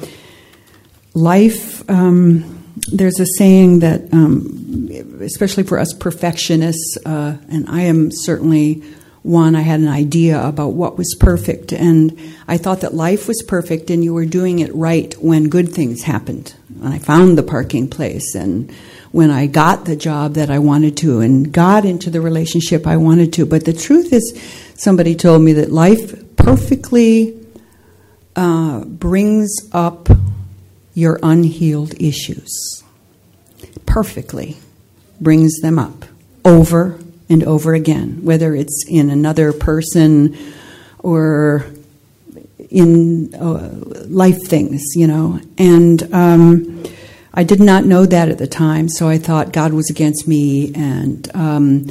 [1.13, 1.89] life.
[1.89, 4.89] Um, there's a saying that, um,
[5.21, 8.83] especially for us perfectionists, uh, and I am certainly
[9.21, 13.41] one, I had an idea about what was perfect, and I thought that life was
[13.47, 16.53] perfect and you were doing it right when good things happened.
[16.81, 18.69] And I found the parking place, and
[19.11, 22.97] when I got the job that I wanted to, and got into the relationship I
[22.97, 23.45] wanted to.
[23.45, 24.37] But the truth is,
[24.75, 27.39] somebody told me that life perfectly
[28.35, 30.09] uh, brings up
[30.93, 32.83] your unhealed issues.
[33.85, 34.57] Perfectly
[35.19, 36.05] brings them up
[36.45, 40.37] over and over again, whether it's in another person
[40.99, 41.65] or
[42.69, 43.69] in uh,
[44.07, 45.39] life things, you know.
[45.57, 46.83] And um,
[47.33, 50.73] I did not know that at the time, so I thought God was against me,
[50.73, 51.87] and um,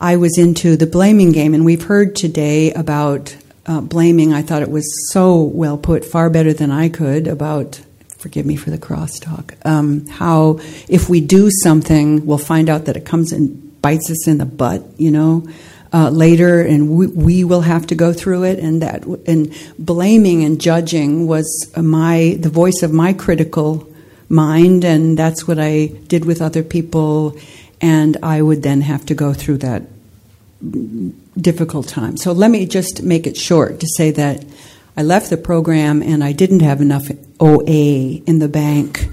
[0.00, 1.54] I was into the blaming game.
[1.54, 3.36] And we've heard today about
[3.66, 4.32] uh, blaming.
[4.32, 7.80] I thought it was so well put, far better than I could, about
[8.20, 9.54] forgive me for the crosstalk.
[9.66, 14.28] Um, how if we do something, we'll find out that it comes and bites us
[14.28, 15.48] in the butt, you know,
[15.92, 18.58] uh, later, and we, we, will have to go through it.
[18.58, 23.90] And that and blaming and judging was my the voice of my critical
[24.28, 27.36] mind, and that's what I did with other people.
[27.80, 29.82] And I would then have to go through that
[31.40, 32.18] difficult time.
[32.18, 34.44] So let me just make it short to say that
[34.96, 37.10] I left the program and I didn't have enough
[37.40, 39.08] OA in the bank,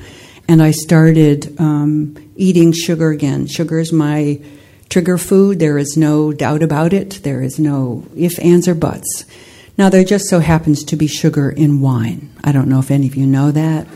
[0.48, 3.48] and I started um, eating sugar again.
[3.48, 4.42] Sugar is my
[4.90, 5.60] trigger food.
[5.60, 7.22] There is no doubt about it.
[7.24, 9.26] There is no if, ands, or buts.
[9.78, 12.34] Now, there just so happens to be sugar in wine.
[12.44, 13.88] I don't know if any of you know that.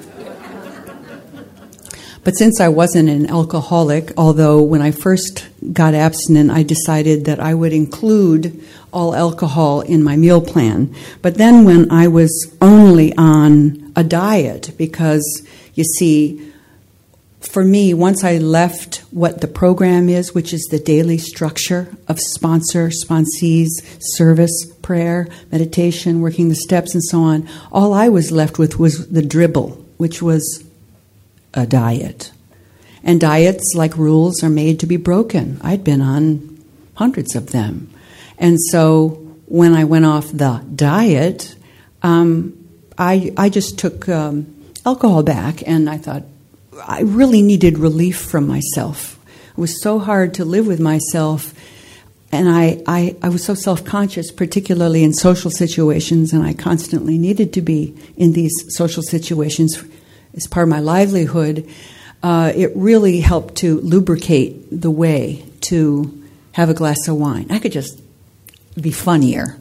[2.24, 7.40] But since I wasn't an alcoholic, although when I first got abstinent, I decided that
[7.40, 8.62] I would include
[8.94, 10.94] all alcohol in my meal plan.
[11.24, 16.52] But then when I was only on a diet, because you see,
[17.40, 22.20] for me, once I left what the program is, which is the daily structure of
[22.20, 23.70] sponsor, sponsees,
[24.00, 29.08] service, prayer, meditation, working the steps, and so on, all I was left with was
[29.08, 30.64] the dribble, which was
[31.54, 32.32] a diet.
[33.04, 35.60] And diets, like rules, are made to be broken.
[35.64, 36.64] I'd been on
[36.96, 37.92] hundreds of them.
[38.38, 39.10] And so
[39.46, 41.56] when I went off the diet,
[42.04, 42.58] um,
[42.98, 44.54] I, I just took um,
[44.86, 46.24] alcohol back, and I thought
[46.88, 49.20] I really needed relief from myself.
[49.52, 51.54] It was so hard to live with myself,
[52.32, 57.18] and I, I, I was so self conscious, particularly in social situations, and I constantly
[57.18, 59.84] needed to be in these social situations
[60.34, 61.70] as part of my livelihood.
[62.24, 66.24] Uh, it really helped to lubricate the way to
[66.54, 67.48] have a glass of wine.
[67.50, 68.02] I could just
[68.80, 69.58] be funnier.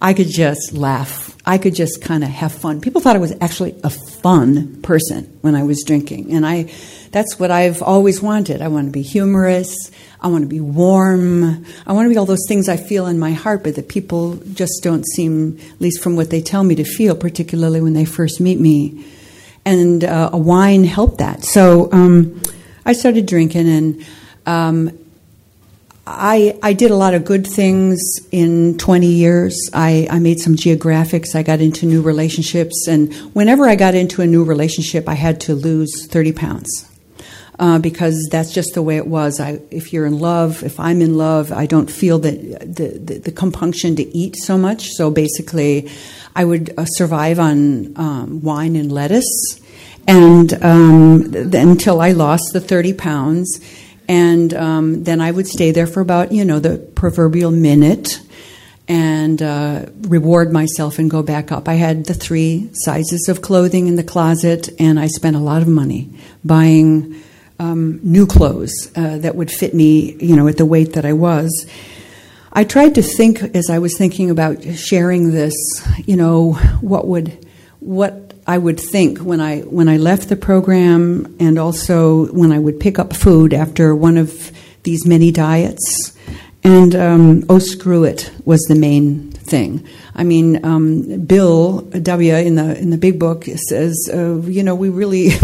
[0.00, 1.36] I could just laugh.
[1.46, 2.80] I could just kind of have fun.
[2.80, 6.72] People thought I was actually a fun person when I was drinking, and I
[7.10, 8.60] that's what I've always wanted.
[8.60, 9.74] I want to be humorous.
[10.20, 11.64] I want to be warm.
[11.86, 14.36] I want to be all those things I feel in my heart, but that people
[14.52, 18.04] just don't seem, at least from what they tell me, to feel, particularly when they
[18.04, 19.04] first meet me.
[19.66, 21.44] And uh, a wine helped that.
[21.44, 22.42] So um,
[22.84, 24.06] I started drinking, and
[24.46, 24.98] um,
[26.06, 27.98] I, I did a lot of good things
[28.30, 29.70] in 20 years.
[29.72, 31.34] I, I made some geographics.
[31.34, 32.86] I got into new relationships.
[32.86, 36.90] And whenever I got into a new relationship, I had to lose 30 pounds.
[37.56, 39.38] Uh, because that's just the way it was.
[39.38, 43.18] I, if you're in love, if I'm in love, I don't feel the, the, the,
[43.18, 44.88] the compunction to eat so much.
[44.88, 45.88] So basically,
[46.34, 49.60] I would uh, survive on um, wine and lettuce,
[50.06, 53.60] and um, th- until I lost the 30 pounds
[54.08, 58.20] and um, then I would stay there for about you know the proverbial minute
[58.86, 61.68] and uh, reward myself and go back up.
[61.68, 65.62] I had the three sizes of clothing in the closet, and I spent a lot
[65.62, 66.10] of money
[66.44, 67.22] buying
[67.58, 71.14] um, new clothes uh, that would fit me, you know, at the weight that I
[71.14, 71.66] was.
[72.56, 75.54] I tried to think as I was thinking about sharing this,
[76.06, 77.44] you know, what would
[77.80, 82.60] what I would think when I when I left the program, and also when I
[82.60, 84.52] would pick up food after one of
[84.84, 86.16] these many diets.
[86.62, 89.86] And um, oh, screw it was the main thing.
[90.14, 92.34] I mean, um, Bill W.
[92.34, 95.30] in the in the big book says, uh, you know, we really.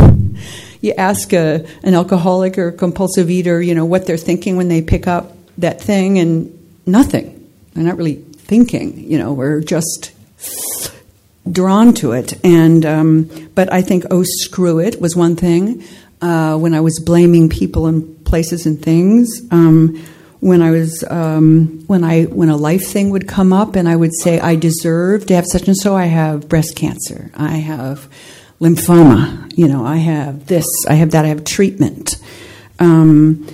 [0.82, 4.80] you ask a, an alcoholic or compulsive eater, you know, what they're thinking when they
[4.80, 7.51] pick up that thing, and nothing.
[7.74, 9.11] They're not really thinking.
[9.11, 10.12] You know, we're just
[11.51, 12.45] drawn to it.
[12.45, 15.83] And um, but I think oh screw it was one thing.
[16.20, 19.41] Uh, when I was blaming people and places and things.
[19.51, 20.03] Um,
[20.41, 23.95] when I was um, when I when a life thing would come up and I
[23.95, 28.09] would say I deserve to have such and so I have breast cancer I have
[28.59, 32.16] lymphoma you know I have this I have that I have treatment
[32.78, 33.47] um,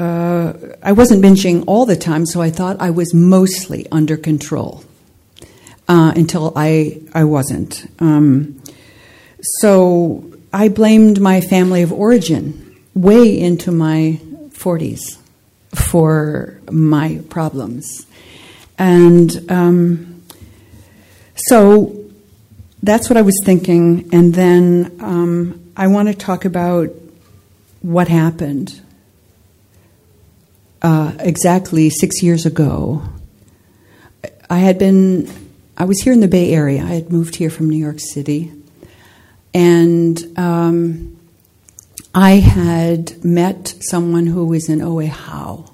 [0.00, 4.82] uh, I wasn't binging all the time so I thought I was mostly under control
[5.88, 7.86] uh, until I I wasn't.
[7.98, 8.62] Um,
[9.58, 10.24] so
[10.54, 14.18] I blamed my family of origin way into my
[14.50, 15.18] 40s
[15.74, 18.06] for my problems,
[18.78, 20.22] and um,
[21.34, 21.94] so
[22.82, 24.08] that's what I was thinking.
[24.12, 26.88] And then um, I want to talk about
[27.82, 28.80] what happened
[30.82, 33.02] uh, exactly six years ago.
[34.48, 35.28] I had been
[35.80, 36.82] I was here in the Bay Area.
[36.82, 38.52] I had moved here from New York City.
[39.54, 41.18] And um,
[42.14, 45.70] I had met someone who was in OA HOW.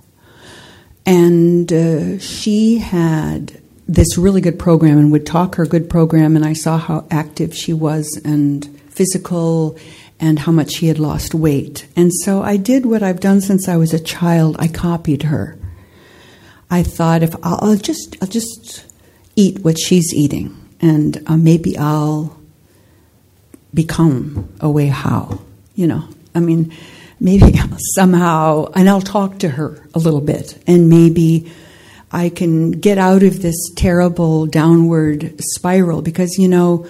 [1.04, 6.36] And uh, she had this really good program and would talk her good program.
[6.36, 9.76] And I saw how active she was and physical
[10.18, 11.86] and how much she had lost weight.
[11.96, 14.56] And so I did what I've done since I was a child.
[14.58, 15.58] I copied her.
[16.70, 18.84] I thought if I'll, I'll just I'll just
[19.36, 22.40] eat what she's eating, and uh, maybe I'll
[23.72, 25.40] become OA HOW.
[25.74, 26.72] You know, I mean,
[27.20, 27.58] maybe
[27.94, 31.52] somehow, and I'll talk to her a little bit, and maybe
[32.10, 36.86] I can get out of this terrible downward spiral because, you know,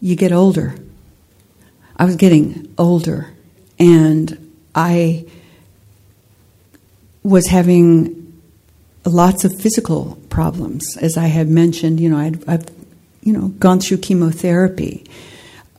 [0.00, 0.74] you get older.
[1.96, 3.30] I was getting older,
[3.78, 5.26] and I
[7.22, 8.24] was having
[9.04, 10.96] lots of physical problems.
[11.00, 12.68] As I have mentioned, you know, i have
[13.22, 15.04] you know gone through chemotherapy.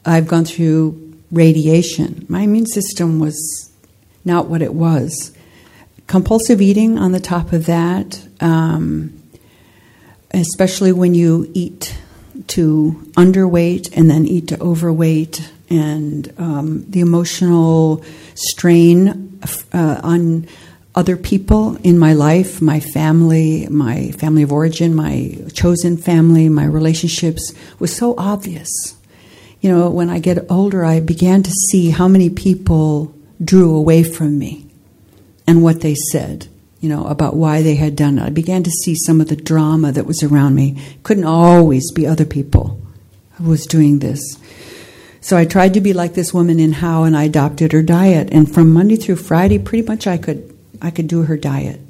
[0.05, 2.25] I've gone through radiation.
[2.29, 3.71] My immune system was
[4.23, 5.31] not what it was.
[6.07, 9.21] Compulsive eating on the top of that, um,
[10.31, 11.97] especially when you eat
[12.47, 18.03] to underweight and then eat to overweight, and um, the emotional
[18.35, 19.39] strain
[19.73, 20.47] uh, on
[20.95, 26.65] other people in my life, my family, my family of origin, my chosen family, my
[26.65, 28.69] relationships was so obvious.
[29.59, 33.13] You know, when I get older, I began to see how many people
[33.43, 34.67] drew away from me
[35.45, 36.47] and what they said,
[36.85, 38.23] you know, about why they had done it.
[38.23, 40.79] I began to see some of the drama that was around me.
[41.01, 42.79] Couldn't always be other people
[43.37, 44.21] who was doing this.
[45.19, 48.29] So I tried to be like this woman in HOW, and I adopted her diet.
[48.31, 51.81] And from Monday through Friday, pretty much I could I could do her diet.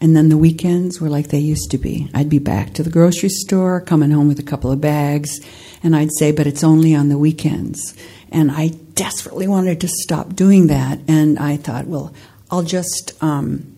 [0.00, 2.08] And then the weekends were like they used to be.
[2.14, 5.40] I'd be back to the grocery store, coming home with a couple of bags,
[5.82, 7.96] and I'd say, "But it's only on the weekends."
[8.30, 11.00] And I desperately wanted to stop doing that.
[11.08, 12.14] And I thought, well,
[12.48, 13.75] I'll just, um,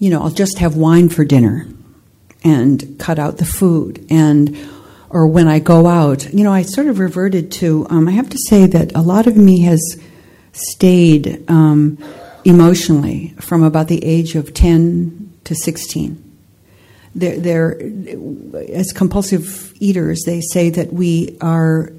[0.00, 1.68] you know, I'll just have wine for dinner
[2.42, 4.56] and cut out the food and
[5.10, 7.84] or when I go out, you know, I sort of reverted to.
[7.90, 10.00] Um, I have to say that a lot of me has
[10.52, 11.98] stayed um,
[12.44, 16.24] emotionally from about the age of ten to sixteen.
[17.12, 17.82] They're, they're,
[18.68, 21.92] as compulsive eaters, they say that we are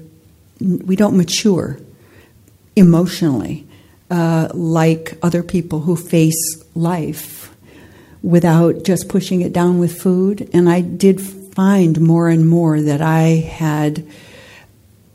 [0.58, 1.78] we don't mature
[2.76, 3.66] emotionally
[4.10, 7.41] uh, like other people who face life
[8.22, 10.48] without just pushing it down with food.
[10.52, 14.06] And I did find more and more that I had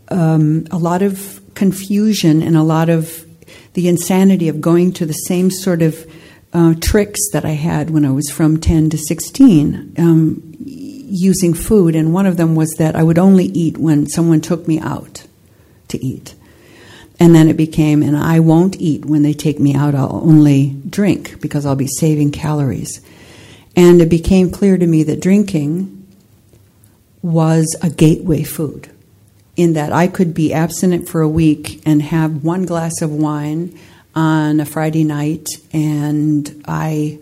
[0.09, 3.25] um, a lot of confusion and a lot of
[3.73, 6.05] the insanity of going to the same sort of
[6.53, 11.95] uh, tricks that I had when I was from 10 to 16 um, using food.
[11.95, 15.25] And one of them was that I would only eat when someone took me out
[15.89, 16.35] to eat.
[17.19, 20.75] And then it became, and I won't eat when they take me out, I'll only
[20.87, 23.01] drink because I'll be saving calories.
[23.75, 26.05] And it became clear to me that drinking
[27.23, 28.89] was a gateway food,
[29.55, 33.77] in that I could be abstinent for a week and have one glass of wine
[34.15, 37.19] on a Friday night, and I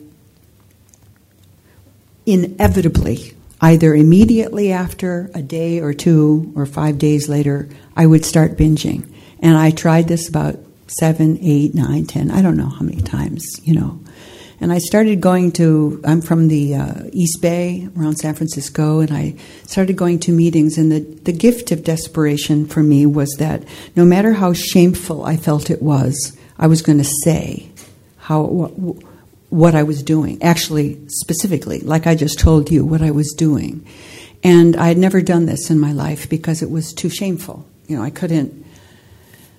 [2.26, 8.58] inevitably, either immediately after, a day or two, or five days later, I would start
[8.58, 9.10] binging.
[9.46, 13.46] And I tried this about seven, eight, nine, ten, I don't know how many times,
[13.62, 14.00] you know.
[14.60, 19.12] And I started going to, I'm from the uh, East Bay around San Francisco, and
[19.12, 19.36] I
[19.68, 20.80] started going to meetings.
[20.80, 23.64] And the, the gift of desperation for me was that
[23.96, 27.70] no matter how shameful I felt it was, I was going to say
[28.18, 28.72] how, what,
[29.52, 33.86] what I was doing, actually, specifically, like I just told you, what I was doing.
[34.43, 37.64] And I had never done this in my life because it was too shameful.
[37.86, 38.64] You know, I couldn't,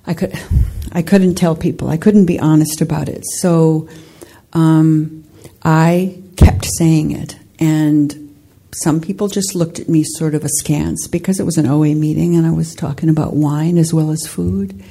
[0.07, 0.39] I could,
[0.93, 1.89] I couldn't tell people.
[1.89, 3.25] I couldn't be honest about it.
[3.41, 3.89] So
[4.53, 5.25] um,
[5.63, 8.27] I kept saying it, and
[8.83, 12.37] some people just looked at me sort of askance because it was an OA meeting
[12.37, 14.83] and I was talking about wine as well as food.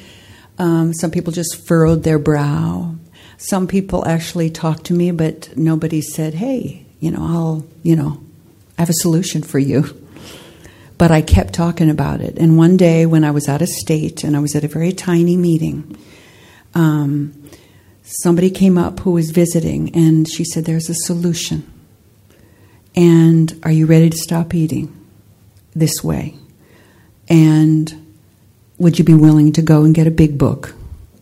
[0.57, 2.95] Um, some people just furrowed their brow.
[3.37, 8.21] Some people actually talked to me, but nobody said, "Hey, you know, I'll, you know,
[8.77, 10.04] I have a solution for you."
[10.97, 12.37] But I kept talking about it.
[12.37, 14.93] And one day, when I was out of state and I was at a very
[14.93, 15.97] tiny meeting,
[16.73, 17.49] um,
[18.03, 21.71] somebody came up who was visiting and she said, There's a solution.
[22.95, 24.95] And are you ready to stop eating
[25.75, 26.35] this way?
[27.27, 28.05] And
[28.77, 30.75] would you be willing to go and get a big book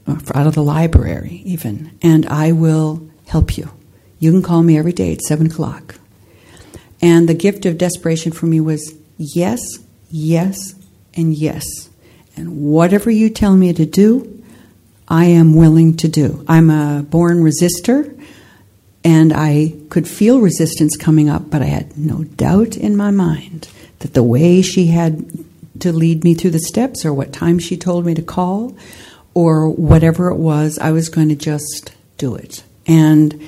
[0.06, 1.98] uh, out of the library, even?
[2.02, 3.72] And I will help you.
[4.20, 5.96] You can call me every day at 7 o'clock.
[7.02, 9.60] And the gift of desperation for me was yes,
[10.10, 10.76] yes,
[11.14, 11.64] and yes.
[12.36, 14.44] And whatever you tell me to do,
[15.08, 16.44] I am willing to do.
[16.48, 18.20] I'm a born resistor,
[19.04, 23.68] and I could feel resistance coming up, but I had no doubt in my mind
[24.00, 25.30] that the way she had
[25.80, 28.76] to lead me through the steps, or what time she told me to call,
[29.34, 32.64] or whatever it was, I was going to just do it.
[32.88, 33.42] And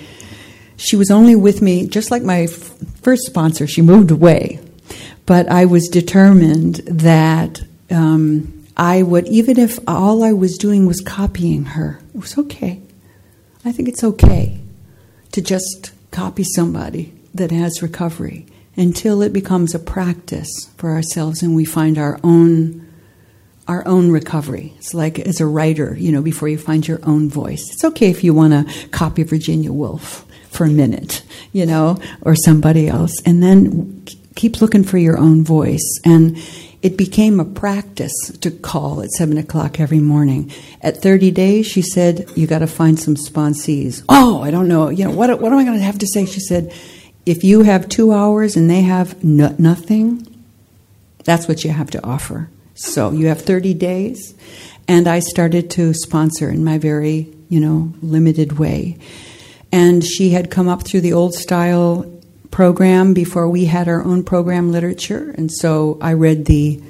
[0.77, 2.51] she was only with me, just like my f-
[3.01, 4.59] first sponsor, she moved away.
[5.25, 11.01] But I was determined that um, I would, even if all I was doing was
[11.01, 12.81] copying her, it was okay.
[13.63, 14.59] I think it's okay
[15.31, 18.45] to just copy somebody that has recovery
[18.77, 22.81] until it becomes a practice for ourselves and we find our own
[23.67, 24.73] our own recovery.
[24.77, 27.67] It's like as a writer, you know, before you find your own voice.
[27.71, 32.35] It's okay if you want to copy Virginia Woolf for a minute, you know, or
[32.35, 34.05] somebody else, and then
[34.35, 35.99] keep looking for your own voice.
[36.03, 36.37] And
[36.81, 40.51] it became a practice to call at 7 o'clock every morning.
[40.81, 44.03] At 30 days, she said, You got to find some sponsees.
[44.07, 44.89] Oh, I don't know.
[44.89, 46.25] You know, what, what am I going to have to say?
[46.25, 46.73] She said,
[47.25, 50.27] If you have two hours and they have no, nothing,
[51.23, 52.49] that's what you have to offer.
[52.75, 54.35] So you have 30 days.
[54.87, 58.99] And I started to sponsor in my very, you know, limited way.
[59.71, 62.14] And she had come up through the old style
[62.55, 66.81] program before we had our own program literature, and so I read the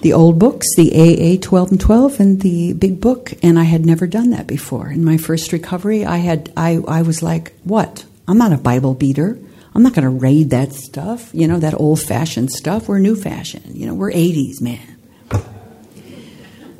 [0.00, 3.86] the old books, the AA 12 and 12 and the big book, and I had
[3.86, 4.88] never done that before.
[4.88, 8.04] In my first recovery, I had I, I was like, what?
[8.26, 9.38] I'm not a Bible beater.
[9.76, 12.88] I'm not going to read that stuff, you know, that old fashioned stuff.
[12.88, 13.76] We're new fashioned.
[13.76, 14.93] You know, we're 80s, man.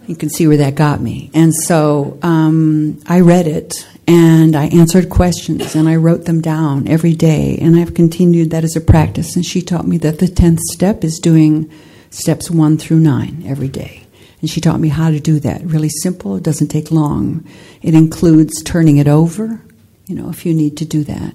[0.07, 1.30] You can see where that got me.
[1.32, 6.86] And so um, I read it and I answered questions and I wrote them down
[6.88, 7.59] every day.
[7.61, 9.34] And I've continued that as a practice.
[9.34, 11.70] And she taught me that the 10th step is doing
[12.11, 14.05] steps one through nine every day.
[14.40, 15.62] And she taught me how to do that.
[15.64, 17.46] Really simple, it doesn't take long.
[17.80, 19.62] It includes turning it over,
[20.07, 21.34] you know, if you need to do that.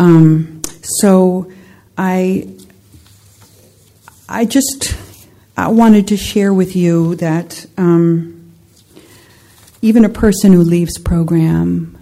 [0.00, 1.50] Um, so
[1.96, 2.48] I,
[4.28, 4.96] I just
[5.56, 8.52] I wanted to share with you that um,
[9.80, 11.96] even a person who leaves program,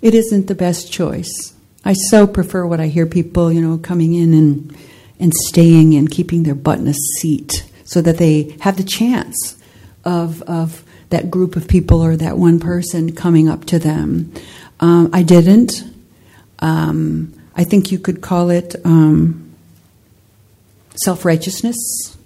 [0.00, 1.54] it isn't the best choice.
[1.84, 4.76] I so prefer what I hear people, you know, coming in and
[5.18, 9.60] and staying and keeping their butt in a seat so that they have the chance
[10.04, 14.32] of of that group of people or that one person coming up to them.
[14.78, 15.82] Um, I didn't.
[16.60, 19.54] Um, I think you could call it um,
[20.94, 22.16] self righteousness.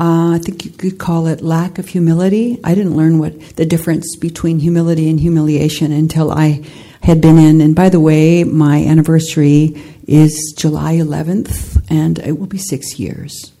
[0.00, 2.60] Uh, I think you could call it lack of humility.
[2.62, 6.64] I didn't learn what the difference between humility and humiliation until I
[7.02, 7.60] had been in.
[7.60, 13.52] And by the way, my anniversary is July 11th, and it will be six years.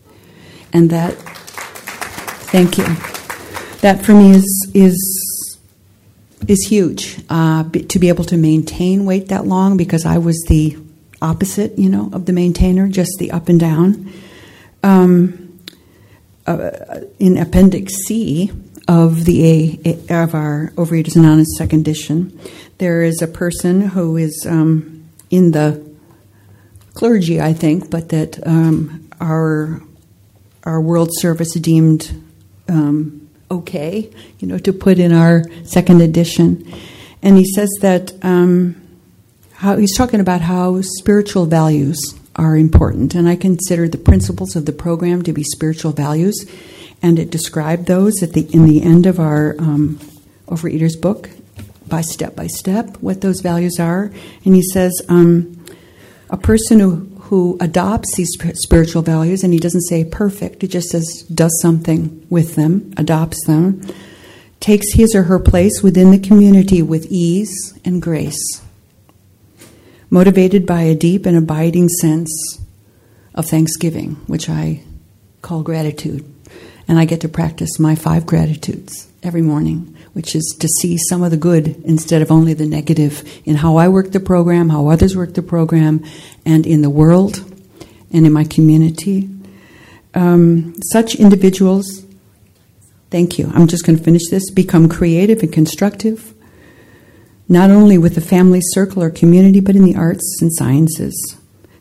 [0.72, 1.14] And that,
[2.52, 2.84] thank you.
[3.80, 5.38] That for me is is
[6.46, 10.76] is huge uh, to be able to maintain weight that long because I was the
[11.20, 14.12] opposite, you know, of the maintainer, just the up and down.
[14.82, 15.47] Um,
[16.48, 18.50] uh, in Appendix C
[18.86, 22.38] of the A, of our Overeaters Anonymous second edition,
[22.78, 25.86] there is a person who is um, in the
[26.94, 29.82] clergy, I think, but that um, our
[30.64, 32.10] our World Service deemed
[32.68, 36.66] um, okay, you know, to put in our second edition,
[37.22, 38.74] and he says that um,
[39.52, 43.14] how he's talking about how spiritual values are important.
[43.14, 46.46] And I consider the principles of the program to be spiritual values.
[47.02, 49.98] And it described those at the in the end of our um,
[50.46, 51.28] Overeaters book,
[51.86, 54.10] by step by step, what those values are.
[54.44, 55.62] And he says um,
[56.30, 60.88] a person who who adopts these spiritual values, and he doesn't say perfect, he just
[60.88, 63.82] says does something with them, adopts them,
[64.60, 68.62] takes his or her place within the community with ease and grace
[70.10, 72.60] motivated by a deep and abiding sense
[73.34, 74.82] of thanksgiving, which I
[75.42, 76.24] call gratitude.
[76.86, 81.22] And I get to practice my five gratitudes every morning, which is to see some
[81.22, 84.88] of the good instead of only the negative in how I work the program, how
[84.88, 86.02] others work the program,
[86.46, 87.44] and in the world
[88.10, 89.28] and in my community.
[90.14, 92.06] Um, such individuals,
[93.10, 96.32] thank you, I'm just going to finish this, become creative and constructive
[97.48, 101.36] not only with the family circle or community, but in the arts and sciences.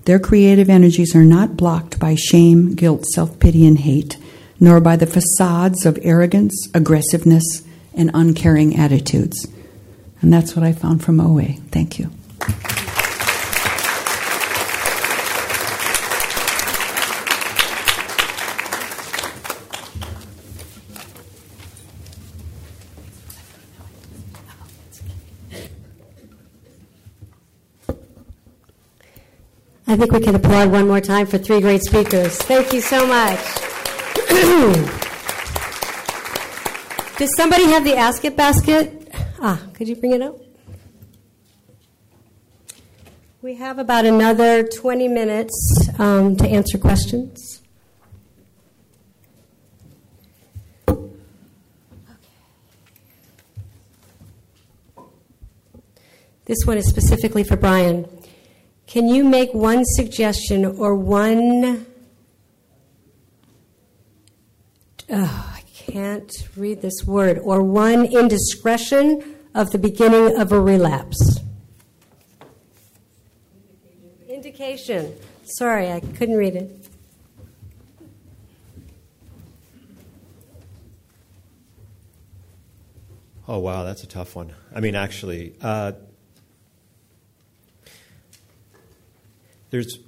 [0.05, 4.17] Their creative energies are not blocked by shame, guilt, self pity, and hate,
[4.59, 7.63] nor by the facades of arrogance, aggressiveness,
[7.93, 9.47] and uncaring attitudes.
[10.21, 11.53] And that's what I found from OA.
[11.71, 12.09] Thank you.
[29.89, 32.37] I think we can applaud one more time for three great speakers.
[32.39, 33.39] Thank you so much.
[37.17, 39.09] Does somebody have the Ask It basket?
[39.39, 40.35] Ah, could you bring it up?
[43.41, 47.61] We have about another 20 minutes um, to answer questions.
[56.43, 58.16] This one is specifically for Brian.
[58.87, 61.85] Can you make one suggestion or one.
[65.09, 67.37] Oh, I can't read this word.
[67.39, 71.41] Or one indiscretion of the beginning of a relapse?
[74.29, 75.13] Indication.
[75.43, 76.87] Sorry, I couldn't read it.
[83.49, 84.53] Oh, wow, that's a tough one.
[84.73, 85.93] I mean, actually, uh,
[89.69, 89.99] there's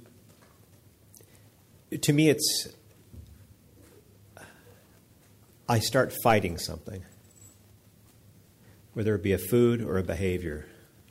[2.00, 2.68] to me it's
[5.70, 7.04] I start fighting something.
[8.92, 10.66] Whether it be a food or a behavior.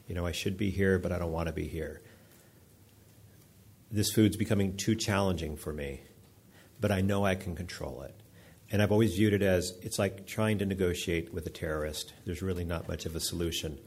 [0.06, 2.02] You know, I should be here, but I don't want to be here.
[3.90, 6.02] This food's becoming too challenging for me,
[6.78, 8.14] but I know I can control it.
[8.70, 12.14] And I've always viewed it as it's like trying to negotiate with a terrorist.
[12.26, 13.80] There's really not much of a solution.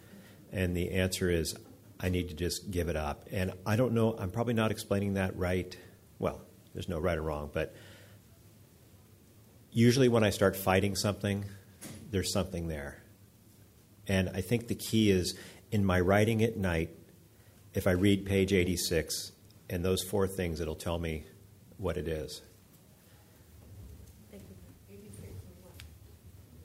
[0.51, 1.55] And the answer is
[2.03, 3.29] I need to just give it up.
[3.31, 5.77] And I don't know, I'm probably not explaining that right.
[6.19, 6.41] Well,
[6.75, 7.75] there's no right or wrong, but
[9.71, 11.45] usually when I start fighting something,
[12.11, 13.03] there's something there.
[14.09, 15.35] And I think the key is
[15.71, 16.91] in my writing at night,
[17.73, 19.33] if I read page 86
[19.71, 21.25] and those four things, it'll tell me
[21.79, 22.43] what it is.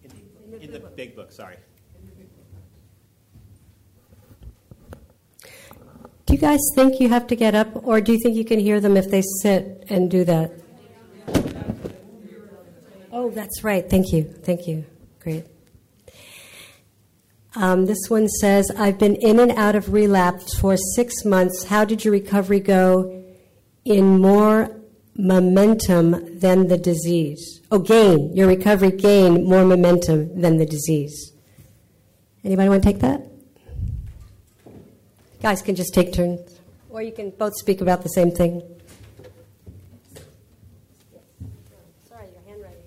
[0.04, 1.58] In the, in the big book, sorry.
[6.28, 8.60] Do you guys think you have to get up, or do you think you can
[8.60, 10.52] hear them if they sit and do that?
[13.14, 13.90] Oh, that's right.
[13.90, 14.24] Thank you.
[14.44, 14.86] Thank you.
[15.22, 15.46] Great.
[17.56, 21.64] Um, this one says, I've been in and out of relapse for six months.
[21.64, 23.24] How did your recovery go
[23.86, 24.76] in more
[25.16, 27.62] momentum than the disease?
[27.72, 28.36] Oh, gain.
[28.36, 31.32] Your recovery gained more momentum than the disease.
[32.44, 33.22] Anybody want to take that?
[35.40, 36.60] Guys can just take turns,
[36.90, 38.62] or you can both speak about the same thing.
[42.10, 42.84] Sorry, your handwriting.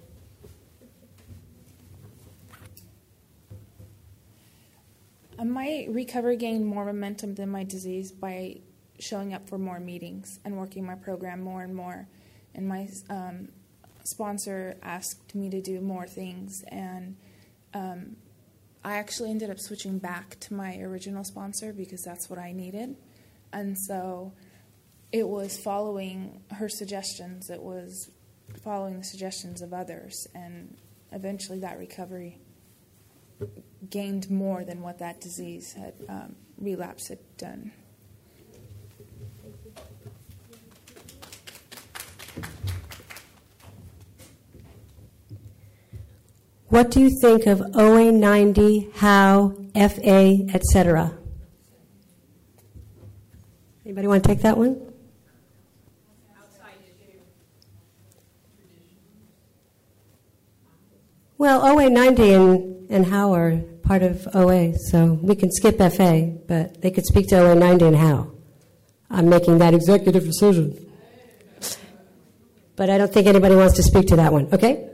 [5.42, 8.56] My recovery gained more momentum than my disease by
[8.98, 12.08] showing up for more meetings and working my program more and more.
[12.54, 13.48] And my um,
[14.04, 17.16] sponsor asked me to do more things, and
[17.74, 18.16] um,
[18.82, 22.96] I actually ended up switching back to my original sponsor because that's what I needed.
[23.52, 24.32] And so
[25.12, 28.10] it was following her suggestions, it was
[28.62, 30.76] following the suggestions of others, and
[31.12, 32.38] eventually that recovery
[33.88, 37.72] gained more than what that disease had um, relapse had done.
[46.70, 51.12] What do you think of OA 90, HOW, FA, etc.?
[53.84, 54.80] Anybody want to take that one?
[61.38, 66.32] Well, OA 90 and, and HOW are part of OA, so we can skip FA,
[66.46, 68.30] but they could speak to OA 90 and HOW.
[69.10, 70.86] I'm making that executive decision.
[72.76, 74.89] But I don't think anybody wants to speak to that one, okay?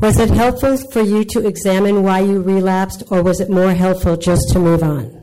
[0.00, 4.16] Was it helpful for you to examine why you relapsed, or was it more helpful
[4.16, 5.20] just to move on?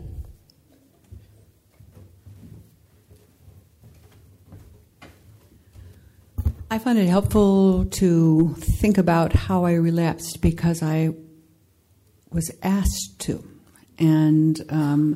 [6.70, 11.10] I found it helpful to think about how I relapsed because I
[12.30, 13.44] was asked to.
[13.98, 15.16] And um,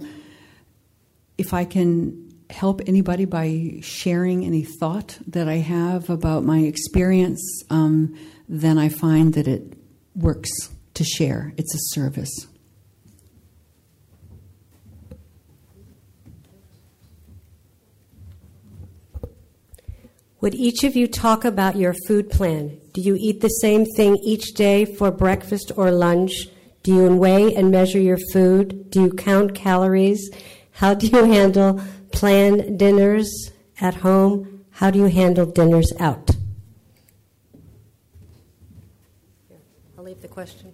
[1.38, 7.64] if I can help anybody by sharing any thought that I have about my experience,
[7.70, 8.18] um,
[8.52, 9.78] then I find that it
[10.14, 10.50] works
[10.94, 11.54] to share.
[11.56, 12.48] It's a service.
[20.42, 22.78] Would each of you talk about your food plan?
[22.94, 26.48] Do you eat the same thing each day for breakfast or lunch?
[26.84, 28.90] Do you weigh and measure your food?
[28.90, 30.30] Do you count calories?
[30.72, 34.66] How do you handle planned dinners at home?
[34.72, 36.32] How do you handle dinners out?
[40.02, 40.74] I'll leave the question.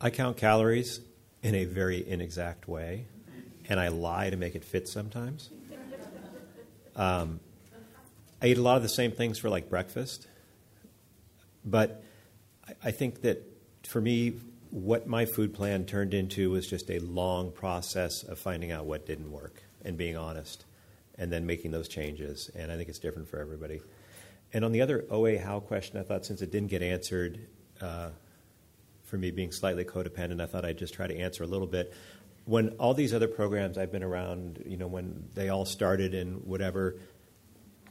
[0.00, 1.00] I count calories
[1.42, 3.04] in a very inexact way,
[3.68, 5.50] and I lie to make it fit sometimes.
[6.96, 7.38] Um,
[8.42, 10.26] I eat a lot of the same things for like breakfast,
[11.64, 12.02] but
[12.66, 13.42] I, I think that
[13.86, 14.34] for me,
[14.70, 19.06] what my food plan turned into was just a long process of finding out what
[19.06, 20.64] didn't work and being honest,
[21.20, 22.50] and then making those changes.
[22.56, 23.80] And I think it's different for everybody.
[24.52, 27.46] And on the other OA HOW question, I thought since it didn't get answered,
[27.80, 28.08] uh,
[29.04, 31.92] for me being slightly codependent, I thought I'd just try to answer a little bit.
[32.46, 36.44] When all these other programs I've been around, you know, when they all started and
[36.46, 36.96] whatever,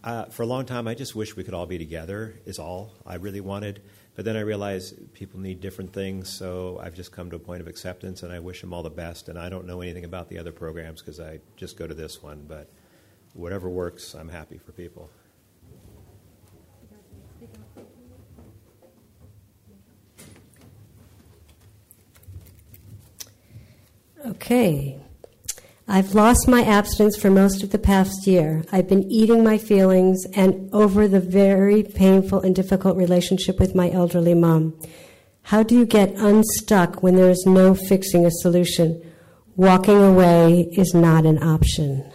[0.04, 2.94] uh, for a long time I just wish we could all be together, is all
[3.06, 3.82] I really wanted.
[4.16, 7.62] But then I realized people need different things, so I've just come to a point
[7.62, 9.30] of acceptance and I wish them all the best.
[9.30, 12.24] And I don't know anything about the other programs because I just go to this
[12.24, 12.70] one, but
[13.34, 15.10] whatever works, I'm happy for people.
[24.26, 25.00] Okay.
[25.88, 28.64] I've lost my abstinence for most of the past year.
[28.72, 33.90] I've been eating my feelings and over the very painful and difficult relationship with my
[33.90, 34.80] elderly mom.
[35.44, 39.02] How do you get unstuck when there is no fixing a solution?
[39.56, 42.12] Walking away is not an option.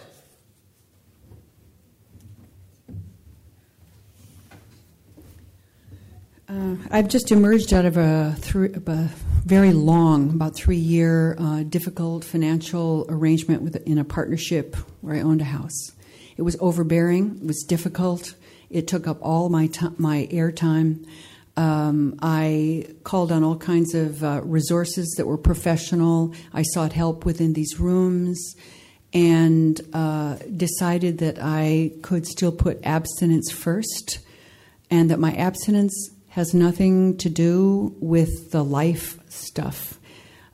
[6.55, 9.09] Uh, I've just emerged out of a, three, a
[9.45, 15.21] very long, about three year, uh, difficult financial arrangement with, in a partnership where I
[15.21, 15.91] owned a house.
[16.37, 17.39] It was overbearing.
[17.41, 18.35] It was difficult.
[18.69, 21.05] It took up all my t- my airtime.
[21.57, 26.33] Um, I called on all kinds of uh, resources that were professional.
[26.53, 28.55] I sought help within these rooms
[29.13, 34.19] and uh, decided that I could still put abstinence first
[34.89, 39.97] and that my abstinence has nothing to do with the life stuff.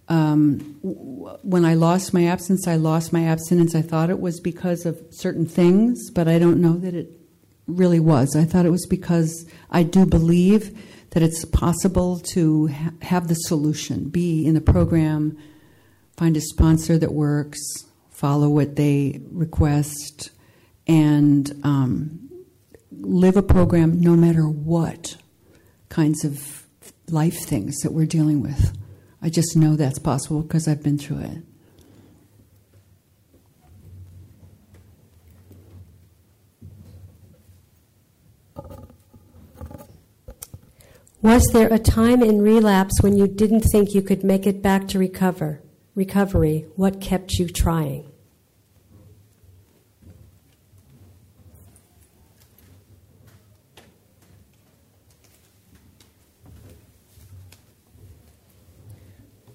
[0.10, 3.74] Um, when I lost my abstinence, I lost my abstinence.
[3.74, 7.20] I thought it was because of certain things, but I don't know that it
[7.66, 8.36] really was.
[8.36, 10.80] I thought it was because I do believe
[11.14, 15.36] that it's possible to ha- have the solution, be in the program,
[16.16, 17.60] find a sponsor that works,
[18.12, 20.30] follow what they request,
[20.86, 22.30] and um,
[22.92, 25.16] live a program no matter what
[25.92, 26.64] kinds of
[27.10, 28.76] life things that we're dealing with.
[29.22, 31.44] I just know that's possible because I've been through it.
[41.22, 44.88] Was there a time in relapse when you didn't think you could make it back
[44.88, 45.62] to recover?
[45.94, 48.11] Recovery, what kept you trying?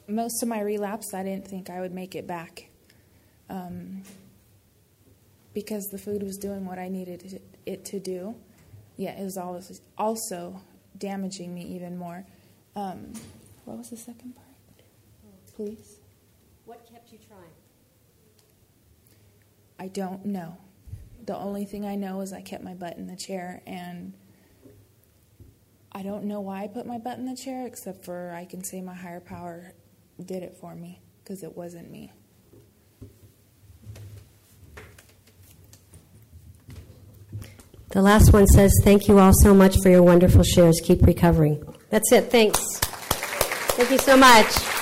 [0.09, 2.69] Most of my relapse, I didn't think I would make it back.
[3.49, 4.03] Um,
[5.57, 8.35] because the food was doing what I needed it to do.
[8.97, 9.39] Yeah, it was
[9.97, 10.61] also
[10.99, 12.27] damaging me even more.
[12.75, 13.13] Um,
[13.65, 14.47] what was the second part?
[15.55, 15.99] Please.
[16.67, 17.41] What kept you trying?
[19.79, 20.59] I don't know.
[21.25, 24.13] The only thing I know is I kept my butt in the chair, and
[25.91, 28.63] I don't know why I put my butt in the chair, except for I can
[28.63, 29.73] say my higher power
[30.25, 32.13] did it for me because it wasn't me.
[37.91, 40.81] The last one says, Thank you all so much for your wonderful shares.
[40.83, 41.63] Keep recovering.
[41.89, 42.31] That's it.
[42.31, 42.79] Thanks.
[42.79, 44.76] Thank you so much.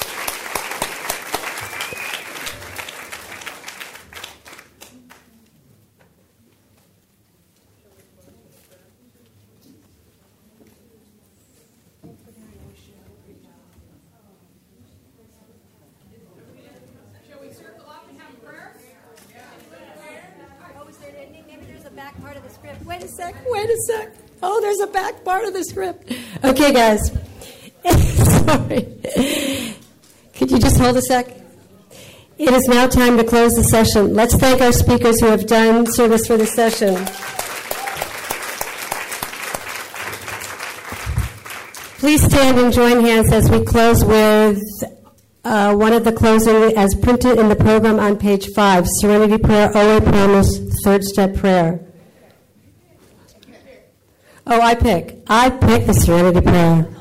[25.34, 26.12] Part of the script.
[26.44, 27.10] Okay, guys.
[28.44, 28.82] Sorry.
[30.34, 31.26] Could you just hold a sec?
[32.38, 34.14] It is now time to close the session.
[34.14, 36.94] Let's thank our speakers who have done service for the session.
[41.98, 44.60] Please stand and join hands as we close with
[45.42, 49.68] uh, one of the closing as printed in the program on page five Serenity Prayer,
[49.74, 51.83] OA Promise, Third Step Prayer.
[54.46, 55.16] Oh, I pick.
[55.26, 56.93] I pick the Serenity Prayer.